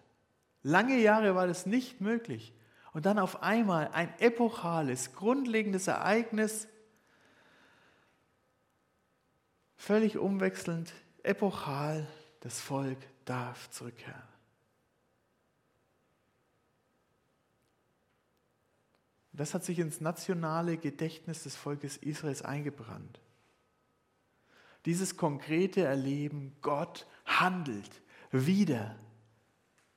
Lange 0.62 0.98
Jahre 0.98 1.34
war 1.34 1.46
das 1.46 1.66
nicht 1.66 2.00
möglich. 2.00 2.52
Und 2.92 3.06
dann 3.06 3.18
auf 3.18 3.42
einmal 3.42 3.88
ein 3.92 4.12
epochales, 4.18 5.14
grundlegendes 5.14 5.86
Ereignis, 5.86 6.68
völlig 9.76 10.18
umwechselnd, 10.18 10.92
epochal, 11.22 12.06
das 12.40 12.60
Volk 12.60 12.98
darf 13.24 13.70
zurückkehren. 13.70 14.29
Das 19.32 19.54
hat 19.54 19.64
sich 19.64 19.78
ins 19.78 20.00
nationale 20.00 20.76
Gedächtnis 20.76 21.44
des 21.44 21.56
Volkes 21.56 21.96
Israels 21.96 22.42
eingebrannt. 22.42 23.20
Dieses 24.86 25.16
konkrete 25.16 25.82
Erleben, 25.82 26.56
Gott 26.62 27.06
handelt 27.24 28.02
wieder 28.32 28.96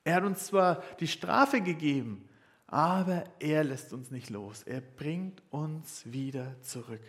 er 0.04 0.16
hat 0.16 0.24
uns 0.24 0.46
zwar 0.46 0.82
die 1.00 1.08
Strafe 1.08 1.62
gegeben, 1.62 2.28
aber 2.66 3.24
er 3.40 3.64
lässt 3.64 3.92
uns 3.92 4.10
nicht 4.10 4.28
los. 4.30 4.62
Er 4.62 4.82
bringt 4.82 5.42
uns 5.50 6.02
wieder 6.12 6.60
zurück. 6.60 7.02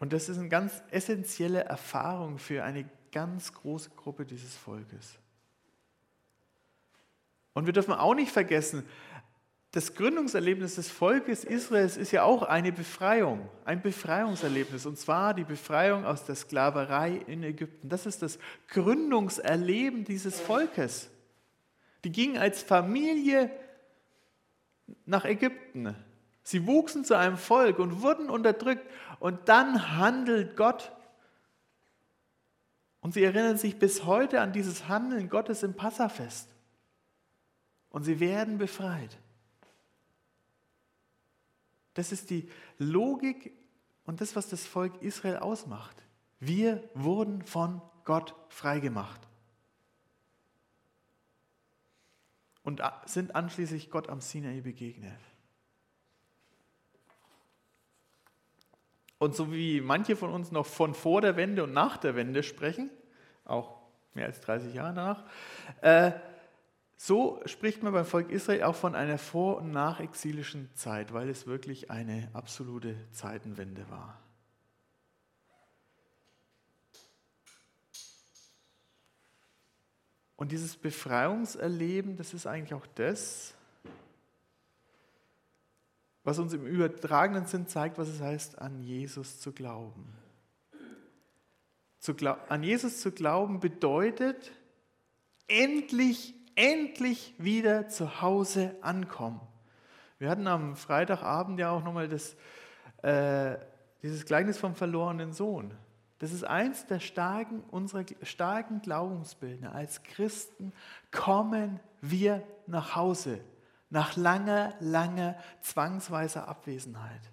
Und 0.00 0.12
das 0.12 0.28
ist 0.28 0.38
eine 0.38 0.48
ganz 0.48 0.82
essentielle 0.90 1.64
Erfahrung 1.64 2.38
für 2.38 2.64
eine 2.64 2.88
ganz 3.12 3.52
große 3.52 3.90
Gruppe 3.90 4.24
dieses 4.24 4.56
Volkes. 4.56 5.18
Und 7.54 7.66
wir 7.66 7.72
dürfen 7.72 7.92
auch 7.92 8.14
nicht 8.14 8.32
vergessen, 8.32 8.84
das 9.72 9.94
Gründungserlebnis 9.94 10.74
des 10.74 10.90
Volkes 10.90 11.44
Israels 11.44 11.96
ist 11.96 12.12
ja 12.12 12.24
auch 12.24 12.42
eine 12.42 12.72
Befreiung, 12.72 13.48
ein 13.64 13.80
Befreiungserlebnis, 13.80 14.84
und 14.84 14.98
zwar 14.98 15.32
die 15.32 15.44
Befreiung 15.44 16.04
aus 16.04 16.26
der 16.26 16.34
Sklaverei 16.34 17.22
in 17.26 17.42
Ägypten. 17.42 17.88
Das 17.88 18.04
ist 18.04 18.20
das 18.20 18.38
Gründungserleben 18.68 20.04
dieses 20.04 20.38
Volkes. 20.38 21.08
Die 22.04 22.12
gingen 22.12 22.36
als 22.36 22.62
Familie 22.62 23.50
nach 25.06 25.24
Ägypten. 25.24 25.96
Sie 26.42 26.66
wuchsen 26.66 27.04
zu 27.04 27.16
einem 27.16 27.38
Volk 27.38 27.78
und 27.78 28.02
wurden 28.02 28.28
unterdrückt. 28.28 28.86
Und 29.20 29.48
dann 29.48 29.96
handelt 29.96 30.54
Gott. 30.56 30.92
Und 33.00 33.14
sie 33.14 33.24
erinnern 33.24 33.56
sich 33.56 33.78
bis 33.78 34.04
heute 34.04 34.42
an 34.42 34.52
dieses 34.52 34.88
Handeln 34.88 35.30
Gottes 35.30 35.62
im 35.62 35.74
Passafest. 35.74 36.51
Und 37.92 38.04
sie 38.04 38.20
werden 38.20 38.56
befreit. 38.56 39.18
Das 41.94 42.10
ist 42.10 42.30
die 42.30 42.48
Logik 42.78 43.52
und 44.04 44.22
das, 44.22 44.34
was 44.34 44.48
das 44.48 44.66
Volk 44.66 45.02
Israel 45.02 45.36
ausmacht. 45.36 46.02
Wir 46.40 46.82
wurden 46.94 47.42
von 47.42 47.82
Gott 48.04 48.34
freigemacht. 48.48 49.20
Und 52.64 52.80
sind 53.04 53.34
anschließend 53.34 53.90
Gott 53.90 54.08
am 54.08 54.22
Sinai 54.22 54.62
begegnet. 54.62 55.20
Und 59.18 59.36
so 59.36 59.52
wie 59.52 59.82
manche 59.82 60.16
von 60.16 60.30
uns 60.30 60.50
noch 60.50 60.66
von 60.66 60.94
vor 60.94 61.20
der 61.20 61.36
Wende 61.36 61.62
und 61.62 61.74
nach 61.74 61.98
der 61.98 62.16
Wende 62.16 62.42
sprechen, 62.42 62.90
auch 63.44 63.78
mehr 64.14 64.26
als 64.26 64.40
30 64.40 64.74
Jahre 64.74 64.94
danach, 64.94 65.24
äh, 65.82 66.12
so 67.04 67.42
spricht 67.46 67.82
man 67.82 67.92
beim 67.92 68.04
Volk 68.04 68.30
Israel 68.30 68.62
auch 68.62 68.76
von 68.76 68.94
einer 68.94 69.18
vor- 69.18 69.56
und 69.56 69.72
nachexilischen 69.72 70.72
Zeit, 70.76 71.12
weil 71.12 71.28
es 71.28 71.48
wirklich 71.48 71.90
eine 71.90 72.30
absolute 72.32 72.94
Zeitenwende 73.10 73.90
war. 73.90 74.22
Und 80.36 80.52
dieses 80.52 80.76
Befreiungserleben, 80.76 82.16
das 82.16 82.34
ist 82.34 82.46
eigentlich 82.46 82.74
auch 82.74 82.86
das, 82.94 83.52
was 86.22 86.38
uns 86.38 86.52
im 86.52 86.64
übertragenen 86.64 87.46
Sinn 87.46 87.66
zeigt, 87.66 87.98
was 87.98 88.06
es 88.06 88.20
heißt, 88.20 88.60
an 88.60 88.80
Jesus 88.80 89.40
zu 89.40 89.50
glauben. 89.50 90.16
Zu 91.98 92.14
glaub, 92.14 92.48
an 92.48 92.62
Jesus 92.62 93.00
zu 93.00 93.10
glauben 93.10 93.58
bedeutet, 93.58 94.52
endlich, 95.48 96.36
endlich 96.54 97.34
wieder 97.38 97.88
zu 97.88 98.20
Hause 98.20 98.76
ankommen. 98.80 99.40
Wir 100.18 100.30
hatten 100.30 100.46
am 100.46 100.76
Freitagabend 100.76 101.58
ja 101.58 101.70
auch 101.70 101.82
nochmal 101.82 102.08
das, 102.08 102.36
äh, 103.02 103.56
dieses 104.02 104.24
Gleichnis 104.24 104.58
vom 104.58 104.74
verlorenen 104.74 105.32
Sohn. 105.32 105.74
Das 106.18 106.32
ist 106.32 106.44
eins 106.44 106.86
der 106.86 107.00
starken, 107.00 107.60
unserer 107.70 108.04
starken 108.22 108.80
Glaubensbilder. 108.80 109.74
Als 109.74 110.02
Christen 110.04 110.72
kommen 111.10 111.80
wir 112.00 112.42
nach 112.66 112.94
Hause 112.94 113.40
nach 113.92 114.16
langer, 114.16 114.74
langer 114.80 115.36
zwangsweiser 115.60 116.48
Abwesenheit. 116.48 117.30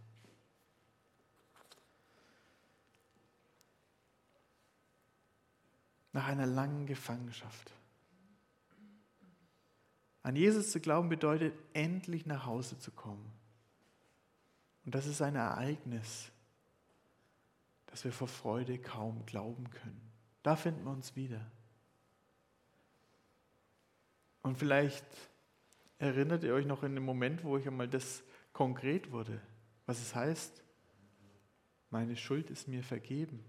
Nach 6.12 6.28
einer 6.28 6.46
langen 6.46 6.86
Gefangenschaft. 6.86 7.72
An 10.22 10.36
Jesus 10.36 10.72
zu 10.72 10.80
glauben 10.80 11.10
bedeutet, 11.10 11.54
endlich 11.74 12.26
nach 12.26 12.46
Hause 12.46 12.78
zu 12.78 12.92
kommen. 12.92 13.32
Und 14.86 14.96
das 14.96 15.08
ist 15.08 15.22
ein 15.22 15.36
Ereignis, 15.36 16.32
das 17.88 18.04
wir 18.04 18.12
vor 18.12 18.28
Freude 18.28 18.78
kaum 18.78 19.26
glauben 19.26 19.70
können. 19.70 20.02
Da 20.44 20.56
finden 20.56 20.84
wir 20.84 20.92
uns 20.92 21.16
wieder. 21.16 21.46
Und 24.42 24.58
vielleicht 24.58 25.06
Erinnert 26.00 26.46
ihr 26.46 26.54
euch 26.54 26.66
noch 26.66 26.84
in 26.84 26.96
den 26.96 27.04
Moment, 27.04 27.44
wo 27.44 27.58
ich 27.58 27.68
einmal 27.68 27.90
das 27.90 28.24
konkret 28.54 29.12
wurde? 29.12 29.42
Was 29.86 30.02
es 30.02 30.16
heißt? 30.16 30.64
Meine 31.90 32.16
Schuld 32.16 32.50
ist 32.50 32.70
mir 32.70 32.84
vergeben. 32.84 33.44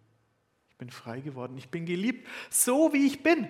Ich 0.69 0.77
bin 0.77 0.91
frei 0.91 1.21
geworden. 1.21 1.57
Ich 1.57 1.69
bin 1.69 1.87
geliebt, 1.87 2.27
so 2.51 2.93
wie 2.93 3.07
ich 3.07 3.23
bin. 3.23 3.49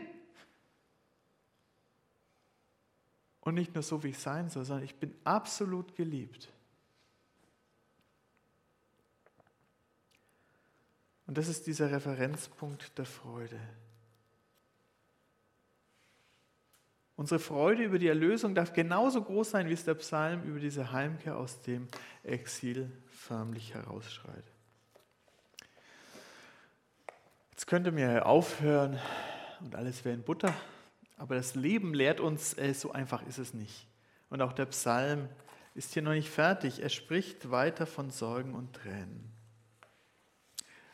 Und 3.40 3.54
nicht 3.54 3.74
nur 3.74 3.82
so, 3.82 4.02
wie 4.02 4.08
ich 4.08 4.18
sein 4.18 4.50
soll, 4.50 4.64
sondern 4.64 4.84
ich 4.84 4.96
bin 4.96 5.14
absolut 5.24 5.94
geliebt. 5.96 6.52
Und 11.26 11.38
das 11.38 11.48
ist 11.48 11.66
dieser 11.66 11.90
Referenzpunkt 11.90 12.98
der 12.98 13.06
Freude. 13.06 13.60
Unsere 17.20 17.38
Freude 17.38 17.84
über 17.84 17.98
die 17.98 18.08
Erlösung 18.08 18.54
darf 18.54 18.72
genauso 18.72 19.22
groß 19.22 19.50
sein, 19.50 19.68
wie 19.68 19.74
es 19.74 19.84
der 19.84 19.94
Psalm 19.94 20.42
über 20.42 20.58
diese 20.58 20.90
Heimkehr 20.90 21.36
aus 21.36 21.60
dem 21.60 21.86
Exil 22.22 22.90
förmlich 23.08 23.74
herausschreit. 23.74 24.44
Jetzt 27.50 27.66
könnte 27.66 27.92
mir 27.92 28.24
aufhören 28.24 28.98
und 29.60 29.74
alles 29.74 30.02
wäre 30.04 30.14
in 30.14 30.22
Butter, 30.22 30.54
aber 31.20 31.34
das 31.34 31.54
Leben 31.54 31.92
lehrt 31.92 32.18
uns, 32.18 32.56
äh, 32.56 32.72
so 32.72 32.92
einfach 32.92 33.22
ist 33.26 33.36
es 33.36 33.52
nicht. 33.52 33.86
Und 34.30 34.40
auch 34.40 34.54
der 34.54 34.64
Psalm 34.64 35.28
ist 35.74 35.92
hier 35.92 36.00
noch 36.00 36.12
nicht 36.12 36.30
fertig. 36.30 36.82
Er 36.82 36.88
spricht 36.88 37.50
weiter 37.50 37.86
von 37.86 38.10
Sorgen 38.10 38.54
und 38.54 38.72
Tränen. 38.72 39.30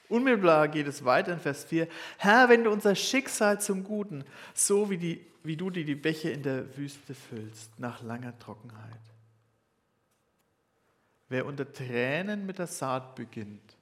Unmittelbar 0.08 0.66
geht 0.66 0.88
es 0.88 1.04
weiter 1.04 1.32
in 1.32 1.38
Vers 1.38 1.64
4. 1.66 1.86
Herr, 2.18 2.48
wenn 2.48 2.64
du 2.64 2.72
unser 2.72 2.96
Schicksal 2.96 3.60
zum 3.60 3.84
Guten, 3.84 4.24
so 4.52 4.90
wie, 4.90 4.98
die, 4.98 5.24
wie 5.44 5.56
du 5.56 5.70
dir 5.70 5.84
die 5.84 5.94
Bäche 5.94 6.30
in 6.30 6.42
der 6.42 6.76
Wüste 6.76 7.14
füllst, 7.14 7.78
nach 7.78 8.02
langer 8.02 8.36
Trockenheit. 8.40 9.00
Wer 11.28 11.46
unter 11.46 11.72
Tränen 11.72 12.46
mit 12.46 12.58
der 12.58 12.66
Saat 12.66 13.14
beginnt, 13.14 13.76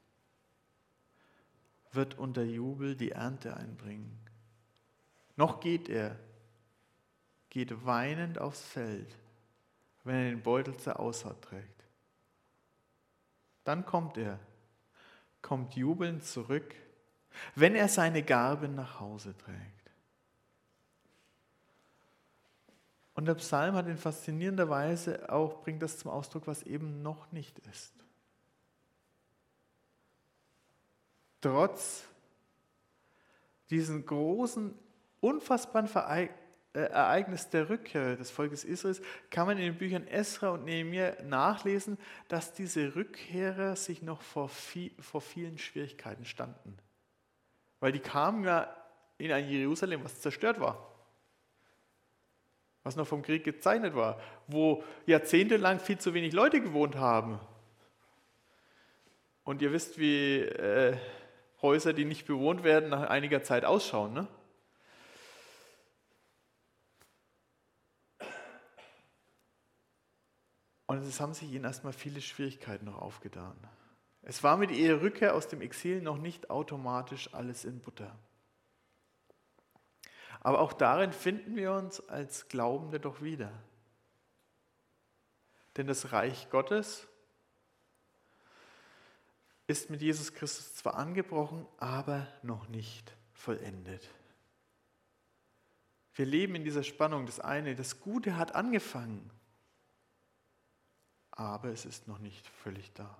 wird 1.93 2.19
unter 2.19 2.43
Jubel 2.43 2.97
die 2.97 3.13
Ernte 3.13 3.57
einbringen. 3.57 4.19
Noch 5.37 5.61
geht 5.61 5.89
er, 5.89 6.19
geht 7.55 7.87
weinend 7.87 8.41
aufs 8.41 8.63
Feld, 8.63 9.17
wenn 10.03 10.17
er 10.17 10.31
den 10.31 10.43
Beutel 10.43 10.77
zur 10.77 10.99
Aussaat 10.99 11.41
trägt. 11.41 11.85
Dann 13.63 13.87
kommt 13.87 14.19
er, 14.19 14.41
kommt 15.41 15.77
jubelnd 15.77 16.25
zurück, 16.25 16.75
wenn 17.55 17.77
er 17.77 17.87
seine 17.87 18.25
Garben 18.25 18.75
nach 18.75 18.99
Hause 18.99 19.39
trägt. 19.39 19.93
Und 23.15 23.27
der 23.27 23.35
Psalm 23.35 23.77
hat 23.77 23.87
in 23.87 23.99
faszinierender 23.99 24.69
Weise 24.69 25.33
auch, 25.33 25.63
bringt 25.63 25.81
das 25.81 25.97
zum 25.99 26.11
Ausdruck, 26.11 26.49
was 26.49 26.65
eben 26.65 27.03
noch 27.03 27.31
nicht 27.31 27.57
ist. 27.71 27.95
Trotz 31.41 32.03
diesen 33.71 34.05
großen, 34.05 34.77
unfassbaren 35.21 35.89
äh, 36.09 36.29
Ereignis 36.75 37.49
der 37.51 37.69
Rückkehr 37.71 38.17
des 38.17 38.31
Volkes 38.31 38.65
Israels 38.65 39.01
kann 39.31 39.47
man 39.47 39.59
in 39.59 39.65
den 39.65 39.79
Büchern 39.79 40.09
Esra 40.09 40.49
und 40.51 40.65
Nehemiah 40.65 41.17
nachlesen, 41.23 41.99
dass 42.29 42.53
diese 42.53 42.97
Rückkehrer 42.97 43.77
sich 43.77 44.03
noch 44.03 44.21
vor, 44.21 44.49
viel, 44.49 44.91
vor 44.99 45.21
vielen 45.21 45.57
Schwierigkeiten 45.57 46.25
standen. 46.25 46.77
Weil 47.79 47.93
die 47.93 48.01
kamen 48.01 48.45
ja 48.45 48.75
in 49.19 49.31
ein 49.31 49.49
Jerusalem, 49.49 50.03
was 50.03 50.21
zerstört 50.21 50.59
war. 50.59 50.91
Was 52.83 52.97
noch 52.97 53.07
vom 53.07 53.23
Krieg 53.23 53.45
gezeichnet 53.45 53.95
war, 53.95 54.21
wo 54.49 54.83
jahrzehntelang 55.07 55.79
viel 55.79 55.99
zu 55.99 56.13
wenig 56.13 56.33
Leute 56.33 56.61
gewohnt 56.61 56.97
haben. 56.97 57.39
Und 59.45 59.63
ihr 59.63 59.73
wisst, 59.73 59.99
wie 59.99 60.41
äh, 60.41 60.97
Häuser, 61.63 61.93
die 61.93 62.05
nicht 62.05 62.27
bewohnt 62.27 62.65
werden, 62.65 62.91
nach 62.91 63.09
einiger 63.09 63.43
Zeit 63.43 63.65
ausschauen. 63.65 64.13
Ne? 64.13 64.27
Und 70.99 71.09
es 71.09 71.21
haben 71.21 71.35
sich 71.35 71.51
ihnen 71.51 71.65
erstmal 71.65 71.93
viele 71.93 72.21
Schwierigkeiten 72.21 72.85
noch 72.85 73.01
aufgetan. 73.01 73.57
Es 74.23 74.43
war 74.43 74.57
mit 74.57 74.71
ihrer 74.71 75.03
Rückkehr 75.03 75.35
aus 75.35 75.49
dem 75.49 75.61
Exil 75.61 76.01
noch 76.01 76.19
nicht 76.19 76.51
automatisch 76.51 77.33
alles 77.35 77.65
in 77.65 77.81
Butter. 77.81 78.17
Aber 80.41 80.61
auch 80.61 80.73
darin 80.73 81.13
finden 81.13 81.57
wir 81.57 81.73
uns 81.73 82.07
als 82.09 82.49
Glaubende 82.49 83.01
doch 83.01 83.23
wieder. 83.23 83.53
Denn 85.77 85.87
das 85.87 86.13
Reich 86.13 86.49
Gottes 86.51 87.09
ist 89.67 89.91
mit 89.91 90.01
Jesus 90.01 90.33
Christus 90.33 90.75
zwar 90.75 90.95
angebrochen, 90.95 91.67
aber 91.79 92.29
noch 92.43 92.69
nicht 92.69 93.17
vollendet. 93.33 94.09
Wir 96.15 96.27
leben 96.27 96.55
in 96.55 96.65
dieser 96.65 96.85
Spannung. 96.85 97.27
Das 97.27 97.41
eine, 97.41 97.75
das 97.75 98.01
Gute 98.01 98.37
hat 98.37 98.55
angefangen, 98.55 99.31
aber 101.37 101.71
es 101.71 101.85
ist 101.85 102.07
noch 102.07 102.19
nicht 102.19 102.47
völlig 102.47 102.93
da. 102.93 103.17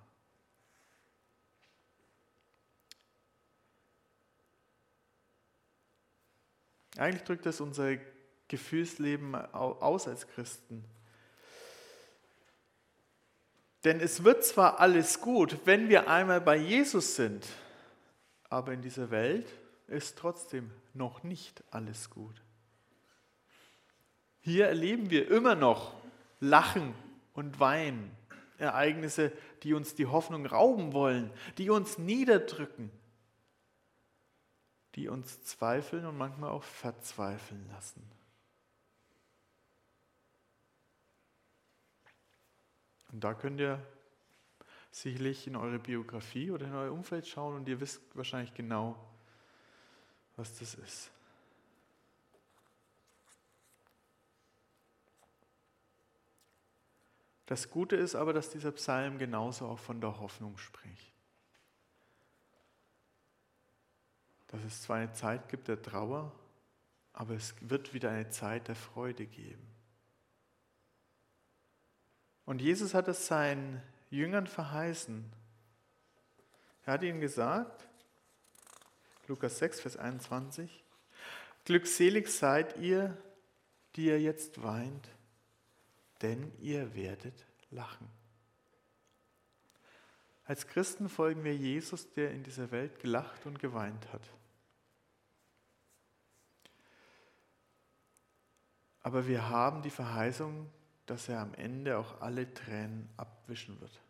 Eigentlich 6.97 7.23
drückt 7.23 7.45
das 7.45 7.59
unser 7.59 7.97
Gefühlsleben 8.47 9.35
aus 9.35 10.07
als 10.07 10.27
Christen. 10.27 10.85
Denn 13.83 13.99
es 13.99 14.23
wird 14.23 14.45
zwar 14.45 14.79
alles 14.79 15.19
gut, 15.19 15.57
wenn 15.65 15.89
wir 15.89 16.09
einmal 16.09 16.41
bei 16.41 16.55
Jesus 16.55 17.15
sind, 17.15 17.45
aber 18.49 18.73
in 18.73 18.81
dieser 18.81 19.11
Welt 19.11 19.47
ist 19.87 20.17
trotzdem 20.17 20.71
noch 20.93 21.23
nicht 21.23 21.63
alles 21.69 22.09
gut. 22.09 22.41
Hier 24.41 24.67
erleben 24.67 25.09
wir 25.09 25.29
immer 25.29 25.55
noch 25.55 25.93
Lachen 26.39 26.95
und 27.35 27.59
Weinen, 27.59 28.15
Ereignisse, 28.57 29.31
die 29.63 29.73
uns 29.73 29.95
die 29.95 30.07
Hoffnung 30.07 30.45
rauben 30.45 30.93
wollen, 30.93 31.31
die 31.57 31.69
uns 31.69 31.97
niederdrücken, 31.97 32.89
die 34.95 35.09
uns 35.09 35.43
zweifeln 35.43 36.05
und 36.05 36.17
manchmal 36.17 36.49
auch 36.49 36.63
verzweifeln 36.63 37.67
lassen. 37.69 38.09
Und 43.11 43.23
da 43.23 43.33
könnt 43.33 43.59
ihr 43.59 43.79
sicherlich 44.91 45.47
in 45.47 45.57
eure 45.57 45.79
Biografie 45.79 46.51
oder 46.51 46.65
in 46.65 46.73
euer 46.73 46.91
Umfeld 46.91 47.27
schauen 47.27 47.55
und 47.55 47.67
ihr 47.67 47.79
wisst 47.79 48.01
wahrscheinlich 48.13 48.53
genau, 48.53 48.97
was 50.37 50.57
das 50.57 50.75
ist. 50.75 51.11
Das 57.45 57.69
Gute 57.69 57.95
ist 57.95 58.15
aber, 58.15 58.33
dass 58.33 58.49
dieser 58.49 58.71
Psalm 58.71 59.17
genauso 59.17 59.67
auch 59.67 59.79
von 59.79 60.01
der 60.01 60.19
Hoffnung 60.19 60.57
spricht. 60.57 61.13
Dass 64.47 64.63
es 64.63 64.81
zwar 64.81 64.97
eine 64.97 65.13
Zeit 65.13 65.49
gibt 65.49 65.67
der 65.67 65.81
Trauer, 65.81 66.31
aber 67.13 67.35
es 67.35 67.55
wird 67.61 67.93
wieder 67.93 68.09
eine 68.09 68.29
Zeit 68.29 68.67
der 68.67 68.75
Freude 68.75 69.25
geben. 69.25 69.67
Und 72.45 72.61
Jesus 72.61 72.93
hat 72.93 73.07
es 73.07 73.27
seinen 73.27 73.81
Jüngern 74.09 74.47
verheißen. 74.47 75.31
Er 76.85 76.93
hat 76.93 77.03
ihnen 77.03 77.19
gesagt, 77.19 77.87
Lukas 79.27 79.57
6, 79.57 79.81
Vers 79.81 79.97
21, 79.97 80.83
Glückselig 81.65 82.27
seid 82.27 82.77
ihr, 82.77 83.17
die 83.95 84.05
ihr 84.05 84.21
jetzt 84.21 84.61
weint, 84.61 85.09
denn 86.25 86.51
ihr 86.59 86.95
werdet 86.95 87.45
lachen. 87.69 88.09
Als 90.45 90.65
Christen 90.65 91.07
folgen 91.07 91.43
wir 91.43 91.55
Jesus, 91.55 92.11
der 92.13 92.31
in 92.31 92.41
dieser 92.41 92.71
Welt 92.71 92.99
gelacht 92.99 93.45
und 93.45 93.59
geweint 93.59 94.11
hat. 94.11 94.27
Aber 99.01 99.27
wir 99.27 99.49
haben 99.49 99.83
die 99.83 99.91
Verheißung, 99.91 100.67
dass 101.05 101.29
er 101.29 101.41
am 101.41 101.53
Ende 101.53 101.99
auch 101.99 102.21
alle 102.21 102.51
Tränen 102.51 103.07
abwischen 103.17 103.79
wird. 103.79 104.01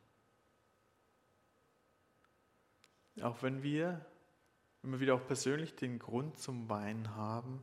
Auch 3.22 3.44
wenn 3.44 3.62
wir 3.62 4.06
immer 4.84 5.02
wieder 5.02 5.16
auch 5.16 5.28
persönlich 5.28 5.76
den 5.76 6.00
Grund 6.00 6.40
zum 6.40 6.70
Weinen 6.70 7.14
haben, 7.14 7.62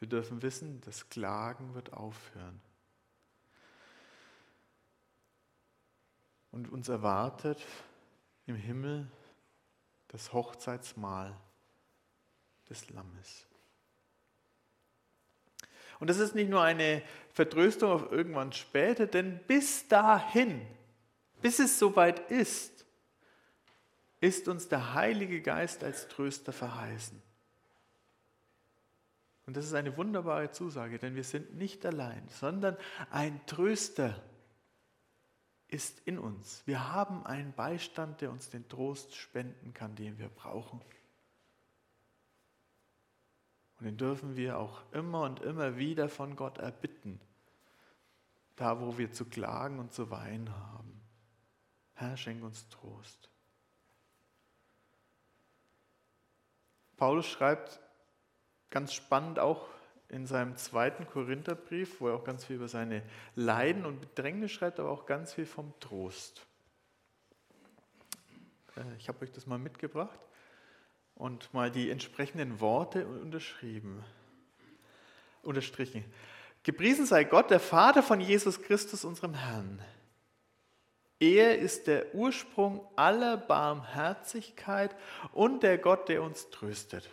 wir 0.00 0.08
dürfen 0.08 0.42
wissen, 0.42 0.80
das 0.80 1.08
Klagen 1.08 1.74
wird 1.74 1.92
aufhören. 1.92 2.60
Und 6.50 6.70
uns 6.70 6.88
erwartet 6.88 7.64
im 8.46 8.56
Himmel 8.56 9.06
das 10.08 10.32
Hochzeitsmahl 10.32 11.36
des 12.68 12.88
Lammes. 12.90 13.46
Und 16.00 16.08
das 16.08 16.18
ist 16.18 16.34
nicht 16.34 16.48
nur 16.48 16.62
eine 16.62 17.02
Vertröstung 17.32 17.90
auf 17.90 18.12
irgendwann 18.12 18.52
später, 18.52 19.06
denn 19.06 19.40
bis 19.46 19.88
dahin, 19.88 20.64
bis 21.42 21.58
es 21.58 21.78
soweit 21.78 22.30
ist, 22.30 22.84
ist 24.20 24.48
uns 24.48 24.68
der 24.68 24.94
Heilige 24.94 25.40
Geist 25.40 25.84
als 25.84 26.08
Tröster 26.08 26.52
verheißen. 26.52 27.20
Und 29.46 29.56
das 29.56 29.64
ist 29.64 29.74
eine 29.74 29.96
wunderbare 29.96 30.50
Zusage, 30.50 30.98
denn 30.98 31.14
wir 31.14 31.24
sind 31.24 31.56
nicht 31.56 31.86
allein, 31.86 32.28
sondern 32.28 32.76
ein 33.10 33.40
Tröster 33.46 34.22
ist 35.68 36.00
in 36.06 36.18
uns. 36.18 36.62
Wir 36.66 36.92
haben 36.92 37.24
einen 37.26 37.52
Beistand, 37.52 38.20
der 38.20 38.30
uns 38.30 38.50
den 38.50 38.68
Trost 38.68 39.14
spenden 39.14 39.74
kann, 39.74 39.94
den 39.94 40.18
wir 40.18 40.28
brauchen. 40.28 40.80
Und 43.78 43.86
den 43.86 43.96
dürfen 43.96 44.36
wir 44.36 44.58
auch 44.58 44.82
immer 44.92 45.22
und 45.22 45.40
immer 45.40 45.76
wieder 45.76 46.08
von 46.08 46.34
Gott 46.34 46.58
erbitten, 46.58 47.20
da 48.56 48.80
wo 48.80 48.98
wir 48.98 49.12
zu 49.12 49.26
klagen 49.26 49.78
und 49.78 49.92
zu 49.92 50.10
weinen 50.10 50.50
haben. 50.50 51.00
Herr, 51.94 52.16
schenk 52.16 52.42
uns 52.42 52.68
Trost. 52.68 53.30
Paulus 56.96 57.26
schreibt 57.26 57.78
ganz 58.70 58.92
spannend 58.92 59.38
auch 59.38 59.68
in 60.08 60.26
seinem 60.26 60.56
zweiten 60.56 61.06
Korintherbrief, 61.06 62.00
wo 62.00 62.08
er 62.08 62.14
auch 62.14 62.24
ganz 62.24 62.44
viel 62.44 62.56
über 62.56 62.68
seine 62.68 63.02
Leiden 63.34 63.84
und 63.84 64.00
Bedrängnis 64.00 64.52
schreibt, 64.52 64.80
aber 64.80 64.90
auch 64.90 65.06
ganz 65.06 65.34
viel 65.34 65.46
vom 65.46 65.72
Trost. 65.80 66.46
Äh, 68.76 68.96
ich 68.98 69.08
habe 69.08 69.22
euch 69.22 69.32
das 69.32 69.46
mal 69.46 69.58
mitgebracht 69.58 70.18
und 71.14 71.52
mal 71.52 71.70
die 71.70 71.90
entsprechenden 71.90 72.60
Worte 72.60 73.06
unterschrieben, 73.06 74.04
unterstrichen. 75.42 76.04
Gepriesen 76.62 77.06
sei 77.06 77.24
Gott, 77.24 77.50
der 77.50 77.60
Vater 77.60 78.02
von 78.02 78.20
Jesus 78.20 78.62
Christus, 78.62 79.04
unserem 79.04 79.34
Herrn. 79.34 79.80
Er 81.20 81.58
ist 81.58 81.86
der 81.86 82.14
Ursprung 82.14 82.86
aller 82.94 83.36
Barmherzigkeit 83.36 84.94
und 85.32 85.62
der 85.62 85.76
Gott, 85.78 86.08
der 86.08 86.22
uns 86.22 86.50
tröstet. 86.50 87.08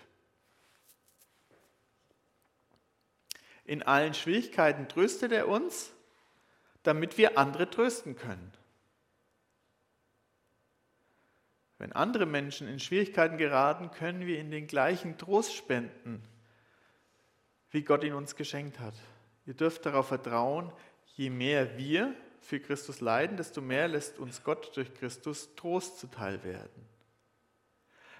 In 3.66 3.84
allen 3.84 4.14
Schwierigkeiten 4.14 4.88
tröstet 4.88 5.32
er 5.32 5.48
uns, 5.48 5.92
damit 6.84 7.18
wir 7.18 7.38
andere 7.38 7.70
trösten 7.70 8.16
können. 8.16 8.52
Wenn 11.78 11.92
andere 11.92 12.26
Menschen 12.26 12.68
in 12.68 12.80
Schwierigkeiten 12.80 13.38
geraten, 13.38 13.92
können 13.92 14.26
wir 14.26 14.40
ihnen 14.40 14.52
den 14.52 14.68
gleichen 14.68 15.18
Trost 15.18 15.56
spenden, 15.56 16.24
wie 17.72 17.84
Gott 17.84 18.04
ihn 18.04 18.14
uns 18.14 18.36
geschenkt 18.36 18.80
hat. 18.80 18.94
Ihr 19.46 19.56
dürft 19.56 19.86
darauf 19.86 20.08
vertrauen, 20.08 20.72
je 21.16 21.30
mehr 21.30 21.78
wir 21.78 22.16
für 22.40 22.60
Christus 22.60 23.02
leiden, 23.02 23.36
desto 23.38 23.62
mehr 23.62 23.88
lässt 23.88 24.20
uns 24.20 24.44
Gott 24.44 24.76
durch 24.78 24.94
Christus 24.94 25.56
Trost 25.56 26.00
zuteil 26.00 26.44
werden. 26.44 26.88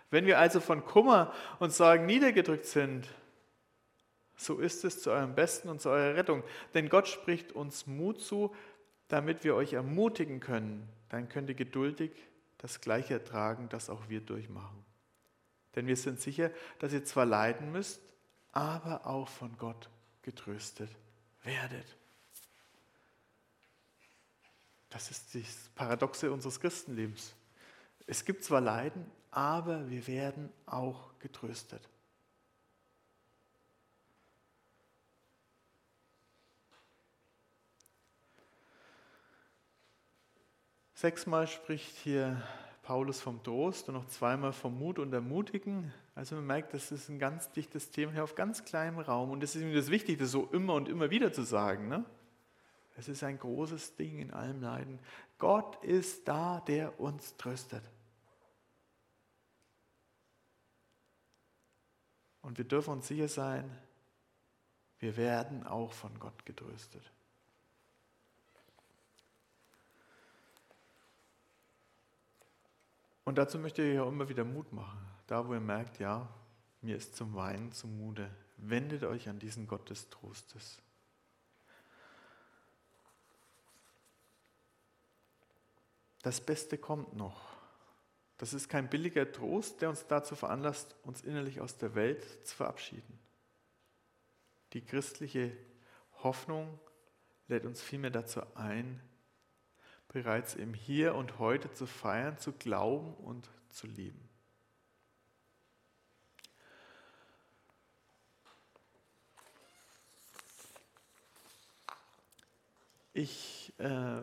Wenn 0.10 0.26
wir 0.26 0.40
also 0.40 0.60
von 0.60 0.84
Kummer 0.84 1.34
und 1.60 1.72
Sorgen 1.72 2.06
niedergedrückt 2.06 2.66
sind, 2.66 3.08
so 4.38 4.60
ist 4.60 4.84
es 4.84 5.02
zu 5.02 5.12
eurem 5.12 5.36
Besten 5.36 5.70
und 5.70 5.82
zu 5.82 5.90
eurer 5.90 6.16
Rettung. 6.16 6.44
Denn 6.74 6.90
Gott 6.90 7.08
spricht 7.08 7.52
uns 7.54 7.88
Mut 7.88 8.22
zu, 8.22 8.54
damit 9.08 9.44
wir 9.44 9.56
euch 9.56 9.74
ermutigen 9.74 10.40
können. 10.40 10.90
Dann 11.10 11.30
könnt 11.30 11.50
ihr 11.50 11.56
geduldig 11.56 12.12
das 12.58 12.82
Gleiche 12.82 13.14
ertragen, 13.16 13.70
das 13.70 13.90
auch 13.90 14.10
wir 14.10 14.22
durchmachen. 14.22 14.84
Denn 15.76 15.88
wir 15.88 15.98
sind 15.98 16.20
sicher, 16.20 16.52
dass 16.80 16.94
ihr 16.94 17.06
zwar 17.06 17.26
leiden 17.26 17.72
müsst, 17.72 18.02
aber 18.52 19.06
auch 19.06 19.28
von 19.28 19.58
Gott 19.58 19.90
getröstet 20.22 20.90
werdet. 21.44 21.96
Das 24.90 25.12
ist 25.12 25.36
das 25.36 25.70
Paradoxe 25.76 26.32
unseres 26.32 26.60
Christenlebens. 26.60 27.36
Es 28.08 28.24
gibt 28.24 28.44
zwar 28.44 28.62
Leiden, 28.62 29.06
aber 29.30 29.90
wir 29.90 30.08
werden 30.08 30.50
auch 30.66 31.18
getröstet. 31.20 31.82
Sechsmal 41.06 41.46
spricht 41.46 41.98
hier 41.98 42.42
Paulus 42.82 43.22
vom 43.22 43.44
Trost 43.44 43.90
und 43.90 43.94
noch 43.94 44.08
zweimal 44.08 44.54
vom 44.54 44.80
Mut 44.80 44.98
und 44.98 45.14
Ermutigen. 45.14 45.94
Also 46.16 46.34
man 46.34 46.48
merkt, 46.48 46.74
das 46.74 46.92
ist 46.92 47.10
ein 47.10 47.20
ganz 47.20 47.52
dichtes 47.52 47.92
Thema 47.92 48.12
hier 48.12 48.24
auf 48.24 48.34
ganz 48.34 48.66
kleinem 48.66 48.98
Raum. 48.98 49.30
Und 49.30 49.44
es 49.44 49.56
ist 49.56 49.62
mir 49.62 49.76
das 49.76 49.92
Wichtige, 49.92 50.26
so 50.26 50.48
immer 50.52 50.74
und 50.74 50.90
immer 50.90 51.12
wieder 51.12 51.32
zu 51.32 51.44
sagen. 51.44 51.90
Ne? 51.90 52.04
Es 52.98 53.08
ist 53.08 53.22
ein 53.22 53.38
großes 53.38 53.98
Ding 53.98 54.18
in 54.18 54.34
allem 54.34 54.64
Leiden. 54.64 54.98
Gott 55.38 55.76
ist 55.84 56.28
da, 56.28 56.62
der 56.62 57.00
uns 57.00 57.38
tröstet. 57.38 57.84
Und 62.42 62.58
wir 62.58 62.66
dürfen 62.66 62.94
uns 62.94 63.08
sicher 63.08 63.28
sein, 63.28 63.70
Wir 64.98 65.18
werden 65.18 65.68
auch 65.68 65.92
von 65.92 66.18
Gott 66.18 66.48
getröstet. 66.48 67.04
Und 73.26 73.38
dazu 73.38 73.58
möchte 73.58 73.82
ich 73.82 74.00
auch 74.00 74.08
immer 74.08 74.30
wieder 74.30 74.46
Mut 74.46 74.72
machen. 74.72 75.00
Da, 75.28 75.48
wo 75.48 75.54
ihr 75.54 75.60
merkt, 75.60 76.00
ja, 76.00 76.30
mir 76.82 76.96
ist 76.96 77.16
zum 77.16 77.36
Weinen 77.36 77.72
zumute, 77.72 78.30
wendet 78.58 79.04
euch 79.04 79.28
an 79.28 79.40
diesen 79.40 79.68
Gott 79.68 79.90
des 79.90 80.10
Trostes. 80.10 80.80
Das 86.22 86.40
Beste 86.40 86.78
kommt 86.78 87.16
noch. 87.16 87.56
Das 88.38 88.54
ist 88.54 88.70
kein 88.70 88.90
billiger 88.90 89.32
Trost, 89.32 89.82
der 89.82 89.90
uns 89.90 90.06
dazu 90.08 90.36
veranlasst, 90.36 90.96
uns 91.04 91.22
innerlich 91.22 91.62
aus 91.62 91.78
der 91.78 91.96
Welt 91.96 92.24
zu 92.48 92.56
verabschieden. 92.56 93.20
Die 94.74 94.84
christliche 94.84 95.56
Hoffnung 96.24 96.80
lädt 97.48 97.66
uns 97.66 97.82
vielmehr 97.82 98.12
dazu 98.12 98.42
ein, 98.56 99.02
bereits 100.16 100.56
im 100.56 100.74
Hier 100.74 101.14
und 101.14 101.40
Heute 101.40 101.74
zu 101.74 101.86
feiern, 101.86 102.38
zu 102.38 102.54
glauben 102.54 103.14
und 103.16 103.50
zu 103.68 103.86
lieben. 103.86 104.30
Ich 113.12 113.74
äh, 113.78 114.22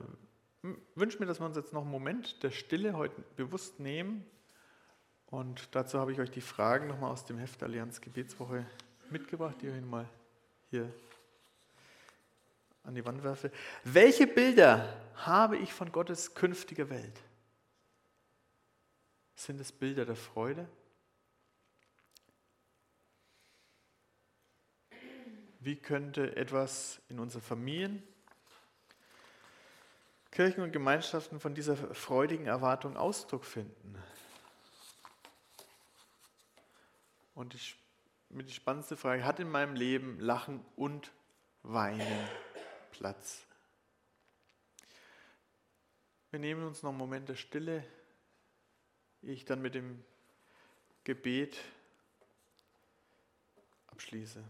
wünsche 0.95 1.19
mir, 1.19 1.27
dass 1.27 1.41
wir 1.41 1.45
uns 1.45 1.57
jetzt 1.57 1.75
noch 1.75 1.83
einen 1.83 1.91
Moment 1.91 2.43
der 2.43 2.53
Stille 2.53 2.95
heute 2.95 3.21
bewusst 3.37 3.79
nehmen. 3.79 4.25
Und 5.27 5.75
dazu 5.75 5.99
habe 5.99 6.11
ich 6.13 6.21
euch 6.21 6.31
die 6.31 6.41
Fragen 6.41 6.87
nochmal 6.87 7.11
aus 7.11 7.27
dem 7.27 7.37
Heft 7.37 7.63
Allianz 7.63 8.01
Gebetswoche 8.01 8.65
mitgebracht, 9.11 9.57
die 9.61 9.67
ich 9.67 9.75
euch 9.75 9.85
mal 9.85 10.09
hier 10.71 10.91
an 12.85 12.95
die 12.95 13.05
Wand 13.05 13.23
werfe. 13.23 13.51
Welche 13.85 14.27
Bilder 14.27 14.93
habe 15.15 15.57
ich 15.57 15.73
von 15.73 15.93
Gottes 15.93 16.35
künftiger 16.35 16.91
Welt? 16.91 17.21
Sind 19.35 19.61
es 19.61 19.73
Bilder 19.73 20.05
der 20.05 20.17
Freude? 20.17 20.69
Wie 25.61 25.77
könnte 25.77 26.37
etwas 26.37 27.01
in 27.09 27.21
unseren 27.21 27.43
Familien, 27.43 28.03
Kirchen 30.33 30.65
und 30.65 30.73
Gemeinschaften 30.73 31.39
von 31.39 31.55
dieser 31.55 31.77
freudigen 31.77 32.47
Erwartung 32.47 32.97
Ausdruck 32.97 33.45
finden? 33.45 33.97
Und 37.35 37.57
mit 38.29 38.49
die 38.49 38.55
spannendste 38.55 38.97
Frage, 38.97 39.25
hat 39.25 39.39
in 39.39 39.51
meinem 39.51 39.77
Leben 39.77 40.19
Lachen 40.19 40.65
und 40.75 41.13
Weinen 41.63 42.29
Platz? 42.93 43.47
Wir 46.31 46.39
nehmen 46.39 46.65
uns 46.65 46.83
noch 46.83 46.91
einen 46.91 46.99
Moment 46.99 47.29
der 47.29 47.37
Stille, 47.37 47.85
ehe 49.23 49.33
ich 49.33 49.45
dann 49.45 49.61
mit 49.61 49.75
dem 49.75 50.05
Gebet 51.05 51.59
abschließe. 53.89 54.45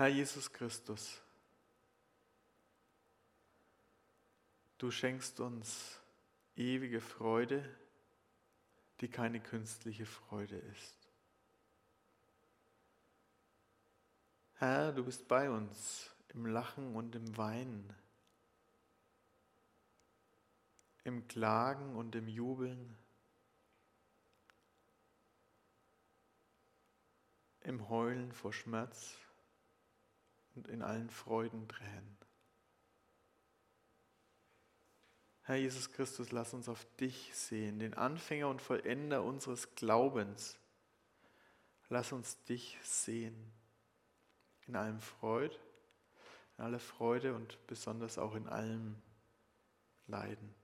Herr 0.00 0.08
Jesus 0.08 0.50
Christus, 0.50 1.20
du 4.78 4.90
schenkst 4.90 5.40
uns 5.40 6.00
ewige 6.56 7.02
Freude, 7.02 7.62
die 9.02 9.08
keine 9.10 9.40
künstliche 9.40 10.06
Freude 10.06 10.56
ist. 10.56 10.96
Herr, 14.54 14.92
du 14.92 15.04
bist 15.04 15.28
bei 15.28 15.50
uns 15.50 16.08
im 16.28 16.46
Lachen 16.46 16.96
und 16.96 17.14
im 17.14 17.36
Weinen, 17.36 17.94
im 21.04 21.28
Klagen 21.28 21.94
und 21.94 22.14
im 22.14 22.26
Jubeln, 22.26 22.96
im 27.60 27.90
Heulen 27.90 28.32
vor 28.32 28.54
Schmerz 28.54 29.18
und 30.60 30.68
in 30.68 30.82
allen 30.82 31.08
Freuden 31.08 31.66
Tränen. 31.68 32.16
Herr 35.44 35.56
Jesus 35.56 35.90
Christus, 35.90 36.32
lass 36.32 36.52
uns 36.52 36.68
auf 36.68 36.86
dich 36.96 37.34
sehen, 37.34 37.78
den 37.78 37.94
Anfänger 37.94 38.48
und 38.48 38.60
Vollender 38.60 39.24
unseres 39.24 39.74
Glaubens. 39.74 40.58
Lass 41.88 42.12
uns 42.12 42.42
dich 42.44 42.78
sehen 42.82 43.52
in 44.66 44.76
allem 44.76 45.00
Freud, 45.00 45.56
in 46.58 46.64
aller 46.64 46.78
Freude 46.78 47.34
und 47.34 47.58
besonders 47.66 48.18
auch 48.18 48.34
in 48.34 48.46
allem 48.46 48.96
Leiden. 50.06 50.54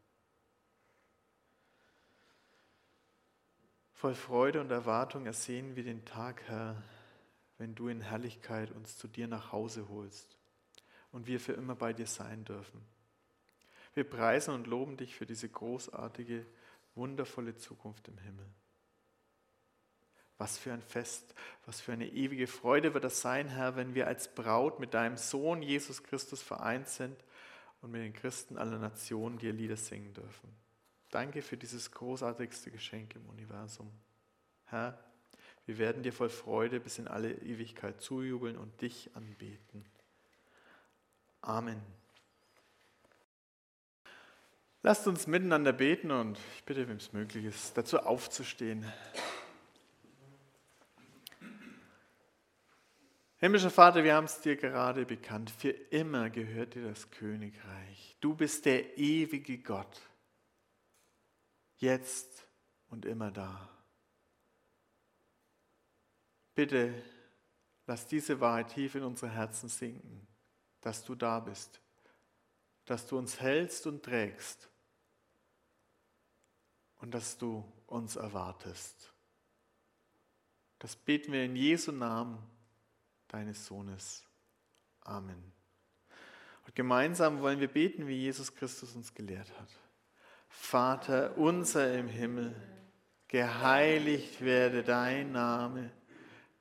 Voll 3.94 4.14
Freude 4.14 4.60
und 4.60 4.70
Erwartung 4.70 5.24
ersehen 5.24 5.74
wir 5.74 5.82
den 5.82 6.04
Tag, 6.04 6.42
Herr, 6.48 6.82
wenn 7.58 7.74
du 7.74 7.88
in 7.88 8.00
Herrlichkeit 8.00 8.70
uns 8.70 8.96
zu 8.98 9.08
dir 9.08 9.28
nach 9.28 9.52
Hause 9.52 9.88
holst 9.88 10.36
und 11.12 11.26
wir 11.26 11.40
für 11.40 11.52
immer 11.52 11.74
bei 11.74 11.92
dir 11.92 12.06
sein 12.06 12.44
dürfen. 12.44 12.80
Wir 13.94 14.04
preisen 14.04 14.52
und 14.52 14.66
loben 14.66 14.96
dich 14.96 15.14
für 15.14 15.24
diese 15.24 15.48
großartige, 15.48 16.44
wundervolle 16.94 17.56
Zukunft 17.56 18.08
im 18.08 18.18
Himmel. 18.18 18.46
Was 20.38 20.58
für 20.58 20.74
ein 20.74 20.82
Fest, 20.82 21.34
was 21.64 21.80
für 21.80 21.94
eine 21.94 22.08
ewige 22.08 22.46
Freude 22.46 22.92
wird 22.92 23.04
das 23.04 23.22
sein, 23.22 23.48
Herr, 23.48 23.76
wenn 23.76 23.94
wir 23.94 24.06
als 24.06 24.34
Braut 24.34 24.80
mit 24.80 24.92
deinem 24.92 25.16
Sohn 25.16 25.62
Jesus 25.62 26.02
Christus 26.02 26.42
vereint 26.42 26.88
sind 26.88 27.16
und 27.80 27.90
mit 27.90 28.02
den 28.02 28.12
Christen 28.12 28.58
aller 28.58 28.78
Nationen 28.78 29.38
dir 29.38 29.54
Lieder 29.54 29.76
singen 29.76 30.12
dürfen. 30.12 30.54
Danke 31.10 31.40
für 31.40 31.56
dieses 31.56 31.90
großartigste 31.90 32.70
Geschenk 32.70 33.14
im 33.14 33.24
Universum. 33.26 33.90
Herr, 34.66 34.98
wir 35.66 35.78
werden 35.78 36.02
dir 36.02 36.12
voll 36.12 36.28
Freude 36.28 36.78
bis 36.80 36.98
in 36.98 37.08
alle 37.08 37.32
Ewigkeit 37.32 38.00
zujubeln 38.00 38.56
und 38.56 38.80
dich 38.80 39.10
anbeten. 39.14 39.84
Amen. 41.40 41.82
Lasst 44.82 45.08
uns 45.08 45.26
miteinander 45.26 45.72
beten 45.72 46.12
und 46.12 46.38
ich 46.54 46.64
bitte, 46.64 46.88
wem 46.88 46.98
es 46.98 47.12
möglich 47.12 47.44
ist, 47.44 47.76
dazu 47.76 47.98
aufzustehen. 47.98 48.86
Himmlischer 53.38 53.70
Vater, 53.70 54.04
wir 54.04 54.14
haben 54.14 54.24
es 54.24 54.40
dir 54.40 54.56
gerade 54.56 55.04
bekannt. 55.04 55.50
Für 55.50 55.70
immer 55.70 56.30
gehört 56.30 56.74
dir 56.74 56.88
das 56.88 57.10
Königreich. 57.10 58.16
Du 58.20 58.34
bist 58.34 58.64
der 58.64 58.96
ewige 58.96 59.58
Gott. 59.58 60.00
Jetzt 61.76 62.46
und 62.88 63.04
immer 63.04 63.30
da. 63.30 63.75
Bitte 66.56 66.94
lass 67.86 68.06
diese 68.06 68.40
Wahrheit 68.40 68.70
tief 68.70 68.94
in 68.94 69.02
unsere 69.02 69.30
Herzen 69.30 69.68
sinken, 69.68 70.26
dass 70.80 71.04
du 71.04 71.14
da 71.14 71.38
bist, 71.38 71.82
dass 72.86 73.06
du 73.06 73.18
uns 73.18 73.38
hältst 73.40 73.86
und 73.86 74.02
trägst 74.02 74.70
und 76.96 77.12
dass 77.12 77.36
du 77.36 77.62
uns 77.86 78.16
erwartest. 78.16 79.12
Das 80.78 80.96
beten 80.96 81.30
wir 81.32 81.44
in 81.44 81.56
Jesu 81.56 81.92
Namen, 81.92 82.38
deines 83.28 83.66
Sohnes. 83.66 84.24
Amen. 85.02 85.52
Und 86.64 86.74
gemeinsam 86.74 87.42
wollen 87.42 87.60
wir 87.60 87.68
beten, 87.68 88.06
wie 88.06 88.16
Jesus 88.16 88.54
Christus 88.54 88.94
uns 88.94 89.12
gelehrt 89.12 89.52
hat. 89.60 89.68
Vater 90.48 91.36
unser 91.36 91.92
im 91.98 92.08
Himmel, 92.08 92.56
geheiligt 93.28 94.40
werde 94.40 94.82
dein 94.82 95.32
Name 95.32 95.90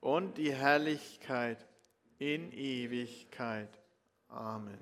und 0.00 0.38
die 0.38 0.52
Herrlichkeit 0.52 1.64
in 2.18 2.52
Ewigkeit. 2.52 3.68
Amen. 4.28 4.78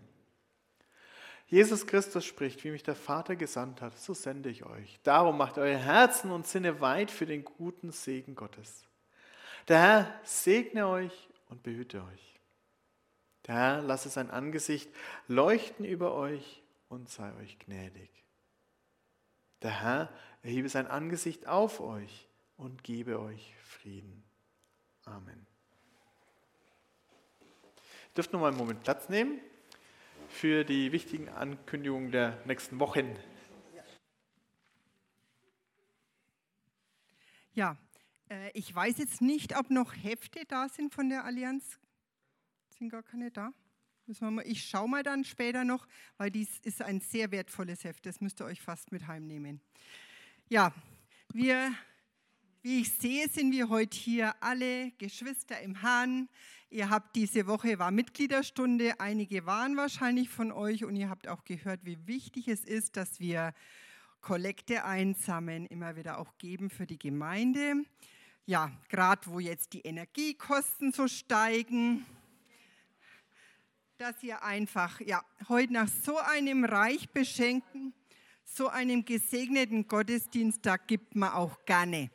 Jesus 1.46 1.86
Christus 1.86 2.26
spricht, 2.26 2.62
wie 2.64 2.70
mich 2.70 2.82
der 2.82 2.94
Vater 2.94 3.34
gesandt 3.34 3.80
hat, 3.80 3.98
so 3.98 4.12
sende 4.12 4.50
ich 4.50 4.66
euch. 4.66 5.00
Darum 5.02 5.38
macht 5.38 5.56
euer 5.56 5.78
Herzen 5.78 6.30
und 6.30 6.46
Sinne 6.46 6.80
weit 6.80 7.10
für 7.10 7.24
den 7.24 7.42
guten 7.44 7.90
Segen 7.90 8.34
Gottes. 8.34 8.84
Der 9.66 9.80
Herr 9.80 10.20
segne 10.24 10.86
euch 10.86 11.28
und 11.48 11.62
behüte 11.62 12.02
euch. 12.02 12.40
Der 13.46 13.54
Herr 13.54 13.82
lasse 13.82 14.10
sein 14.10 14.30
Angesicht 14.30 14.90
leuchten 15.26 15.86
über 15.86 16.14
euch 16.14 16.62
und 16.90 17.08
sei 17.08 17.34
euch 17.36 17.58
gnädig. 17.58 18.10
Der 19.62 19.82
Herr 19.82 20.10
erhebe 20.42 20.68
sein 20.68 20.86
Angesicht 20.86 21.46
auf 21.46 21.80
euch 21.80 22.28
und 22.58 22.84
gebe 22.84 23.18
euch 23.20 23.54
Frieden. 23.62 24.27
Amen. 25.10 25.46
Ihr 27.40 28.14
dürft 28.14 28.32
noch 28.32 28.40
mal 28.40 28.48
einen 28.48 28.58
Moment 28.58 28.82
Platz 28.82 29.08
nehmen 29.08 29.40
für 30.28 30.64
die 30.64 30.92
wichtigen 30.92 31.28
Ankündigungen 31.28 32.12
der 32.12 32.38
nächsten 32.44 32.78
Wochen. 32.78 33.16
Ja, 37.54 37.76
äh, 38.28 38.50
ich 38.52 38.74
weiß 38.74 38.98
jetzt 38.98 39.22
nicht, 39.22 39.56
ob 39.56 39.70
noch 39.70 39.94
Hefte 39.94 40.44
da 40.46 40.68
sind 40.68 40.92
von 40.92 41.08
der 41.08 41.24
Allianz. 41.24 41.78
Sind 42.78 42.90
gar 42.90 43.02
keine 43.02 43.30
da? 43.30 43.52
Ich 44.44 44.68
schaue 44.68 44.88
mal 44.88 45.02
dann 45.02 45.24
später 45.24 45.64
noch, 45.64 45.86
weil 46.16 46.30
dies 46.30 46.60
ist 46.60 46.80
ein 46.80 47.00
sehr 47.00 47.30
wertvolles 47.30 47.84
Heft. 47.84 48.06
Das 48.06 48.20
müsst 48.20 48.40
ihr 48.40 48.46
euch 48.46 48.60
fast 48.60 48.90
mit 48.90 49.06
heimnehmen. 49.06 49.60
Ja, 50.48 50.72
wir, 51.32 51.74
wie 52.62 52.80
ich 52.80 52.92
sehe, 52.92 53.28
sind 53.28 53.52
wir 53.52 53.68
heute 53.68 53.96
hier 53.96 54.34
alle 54.40 54.90
Geschwister 54.98 55.60
im 55.60 55.76
Herrn. 55.76 56.28
Ihr 56.70 56.90
habt 56.90 57.14
diese 57.14 57.46
Woche 57.46 57.78
war 57.78 57.90
Mitgliederstunde, 57.90 58.98
einige 58.98 59.46
waren 59.46 59.76
wahrscheinlich 59.76 60.28
von 60.28 60.50
euch 60.50 60.84
und 60.84 60.96
ihr 60.96 61.08
habt 61.08 61.28
auch 61.28 61.44
gehört, 61.44 61.84
wie 61.84 61.98
wichtig 62.06 62.48
es 62.48 62.64
ist, 62.64 62.96
dass 62.96 63.20
wir 63.20 63.54
Kollekte 64.20 64.84
einsammeln, 64.84 65.66
immer 65.66 65.94
wieder 65.94 66.18
auch 66.18 66.36
geben 66.38 66.68
für 66.68 66.86
die 66.86 66.98
Gemeinde. 66.98 67.84
Ja, 68.44 68.72
gerade 68.88 69.22
wo 69.26 69.38
jetzt 69.38 69.72
die 69.72 69.82
Energiekosten 69.82 70.92
so 70.92 71.06
steigen, 71.06 72.04
dass 73.98 74.20
ihr 74.22 74.42
einfach 74.42 75.00
ja 75.00 75.24
heute 75.48 75.72
nach 75.72 75.88
so 75.88 76.18
einem 76.18 76.64
reich 76.64 77.08
beschenkten, 77.10 77.94
so 78.44 78.68
einem 78.68 79.04
gesegneten 79.04 79.86
Gottesdienst, 79.86 80.66
da 80.66 80.76
gibt 80.76 81.14
man 81.14 81.32
auch 81.32 81.64
gerne. 81.64 82.10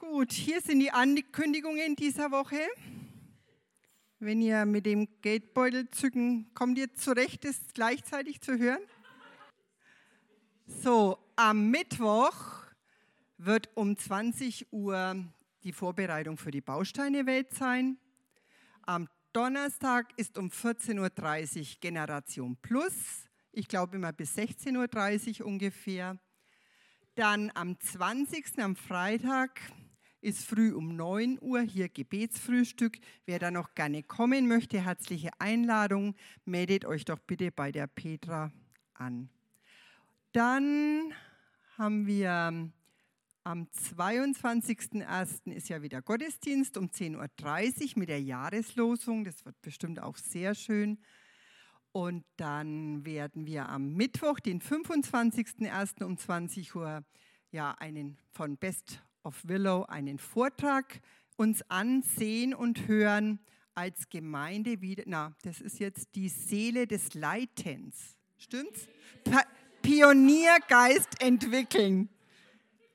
Gut, 0.00 0.32
hier 0.32 0.62
sind 0.62 0.80
die 0.80 0.90
Ankündigungen 0.90 1.94
dieser 1.94 2.30
Woche. 2.30 2.58
Wenn 4.18 4.40
ihr 4.40 4.64
mit 4.64 4.86
dem 4.86 5.06
Geldbeutel 5.20 5.90
zücken, 5.90 6.50
kommt 6.54 6.78
ihr 6.78 6.94
zurecht, 6.94 7.44
das 7.44 7.60
gleichzeitig 7.74 8.40
zu 8.40 8.58
hören? 8.58 8.80
So, 10.64 11.18
am 11.36 11.70
Mittwoch 11.70 12.64
wird 13.36 13.68
um 13.74 13.94
20 13.94 14.72
Uhr 14.72 15.22
die 15.64 15.72
Vorbereitung 15.74 16.38
für 16.38 16.50
die 16.50 16.62
Bausteine-Welt 16.62 17.52
sein. 17.52 17.98
Am 18.80 19.06
Donnerstag 19.34 20.18
ist 20.18 20.38
um 20.38 20.48
14.30 20.48 21.58
Uhr 21.58 21.66
Generation 21.80 22.56
Plus. 22.62 22.94
Ich 23.52 23.68
glaube 23.68 23.96
immer 23.96 24.14
bis 24.14 24.34
16.30 24.34 25.42
Uhr 25.42 25.46
ungefähr. 25.46 26.18
Dann 27.16 27.52
am 27.54 27.78
20. 27.78 28.60
am 28.60 28.76
Freitag 28.76 29.60
ist 30.20 30.46
früh 30.46 30.72
um 30.72 30.96
9 30.96 31.38
Uhr 31.40 31.60
hier 31.62 31.88
Gebetsfrühstück. 31.88 32.98
Wer 33.26 33.38
da 33.38 33.50
noch 33.50 33.74
gerne 33.74 34.02
kommen 34.02 34.48
möchte, 34.48 34.84
herzliche 34.84 35.30
Einladung. 35.38 36.14
Meldet 36.44 36.84
euch 36.84 37.04
doch 37.04 37.18
bitte 37.18 37.50
bei 37.50 37.72
der 37.72 37.86
Petra 37.86 38.52
an. 38.94 39.30
Dann 40.32 41.12
haben 41.78 42.06
wir 42.06 42.70
am 43.42 43.62
22.01. 43.64 45.52
ist 45.52 45.68
ja 45.70 45.82
wieder 45.82 46.02
Gottesdienst 46.02 46.76
um 46.76 46.86
10.30 46.86 47.16
Uhr 47.16 47.98
mit 48.00 48.08
der 48.10 48.20
Jahreslosung. 48.20 49.24
Das 49.24 49.44
wird 49.44 49.60
bestimmt 49.62 50.00
auch 50.00 50.16
sehr 50.16 50.54
schön. 50.54 50.98
Und 51.92 52.24
dann 52.36 53.04
werden 53.04 53.46
wir 53.46 53.68
am 53.68 53.94
Mittwoch, 53.94 54.38
den 54.38 54.60
25.01. 54.60 56.04
um 56.04 56.16
20 56.16 56.76
Uhr, 56.76 57.02
ja, 57.50 57.72
einen 57.72 58.18
von 58.30 58.56
Best 58.56 59.02
of 59.24 59.40
Willow 59.46 59.84
einen 59.84 60.18
Vortrag 60.18 61.00
uns 61.36 61.62
ansehen 61.70 62.54
und 62.54 62.86
hören 62.86 63.40
als 63.74 64.08
Gemeinde 64.10 64.80
wieder. 64.80 65.04
Na, 65.06 65.34
das 65.42 65.60
ist 65.60 65.78
jetzt 65.78 66.14
die 66.14 66.28
Seele 66.28 66.86
des 66.86 67.14
Leitens. 67.14 68.16
Stimmt's? 68.38 68.88
Pa 69.24 69.42
Pioniergeist 69.82 71.22
entwickeln. 71.22 72.10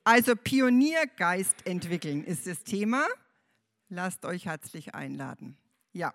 Also 0.03 0.35
Pioniergeist 0.35 1.65
entwickeln 1.65 2.23
ist 2.23 2.45
das 2.45 2.63
Thema. 2.63 3.07
Lasst 3.89 4.23
euch 4.25 4.45
herzlich 4.45 4.93
einladen. 4.93 5.57
Ja. 5.93 6.13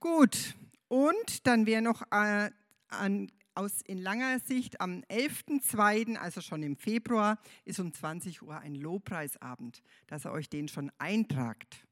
Gut. 0.00 0.56
Und 0.88 1.46
dann 1.46 1.66
wäre 1.66 1.82
noch 1.82 2.02
äh, 2.10 2.50
an, 2.88 3.30
aus 3.54 3.80
in 3.82 3.98
langer 3.98 4.38
Sicht 4.40 4.80
am 4.80 5.02
11.02., 5.10 6.16
also 6.16 6.40
schon 6.40 6.62
im 6.62 6.76
Februar, 6.76 7.38
ist 7.64 7.80
um 7.80 7.92
20 7.92 8.42
Uhr 8.42 8.58
ein 8.58 8.74
Lobpreisabend, 8.74 9.82
dass 10.06 10.26
ihr 10.26 10.32
euch 10.32 10.48
den 10.48 10.68
schon 10.68 10.90
eintragt. 10.98 11.86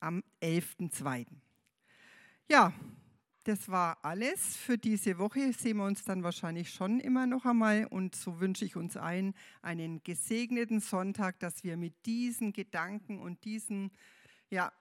Am 0.00 0.22
11.02. 0.42 1.26
Ja, 2.48 2.72
das 3.44 3.68
war 3.68 3.98
alles 4.02 4.56
für 4.56 4.78
diese 4.78 5.18
Woche. 5.18 5.52
Sehen 5.52 5.76
wir 5.76 5.84
uns 5.84 6.02
dann 6.02 6.22
wahrscheinlich 6.22 6.70
schon 6.70 6.98
immer 6.98 7.26
noch 7.26 7.44
einmal. 7.44 7.86
Und 7.86 8.14
so 8.14 8.40
wünsche 8.40 8.64
ich 8.64 8.74
uns 8.74 8.96
allen 8.96 9.34
einen 9.60 10.02
gesegneten 10.02 10.80
Sonntag, 10.80 11.38
dass 11.40 11.62
wir 11.62 11.76
mit 11.76 12.06
diesen 12.06 12.52
Gedanken 12.54 13.18
und 13.18 13.44
diesen 13.44 13.92
ja, 14.48 14.72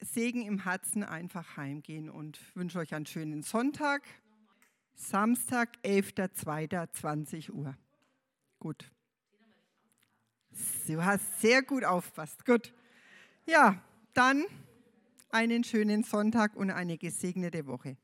Segen 0.00 0.42
im 0.42 0.62
Herzen 0.62 1.02
einfach 1.02 1.56
heimgehen 1.56 2.08
und 2.08 2.38
wünsche 2.54 2.78
euch 2.78 2.94
einen 2.94 3.06
schönen 3.06 3.42
Sonntag. 3.42 4.02
Samstag, 4.94 5.76
11.02.20 5.84 7.50
Uhr. 7.50 7.76
Gut. 8.58 8.90
Du 10.86 11.04
hast 11.04 11.40
sehr 11.40 11.62
gut 11.62 11.84
aufpasst. 11.84 12.44
Gut. 12.44 12.72
Ja, 13.46 13.82
dann 14.12 14.44
einen 15.30 15.64
schönen 15.64 16.04
Sonntag 16.04 16.56
und 16.56 16.70
eine 16.70 16.96
gesegnete 16.96 17.66
Woche. 17.66 17.96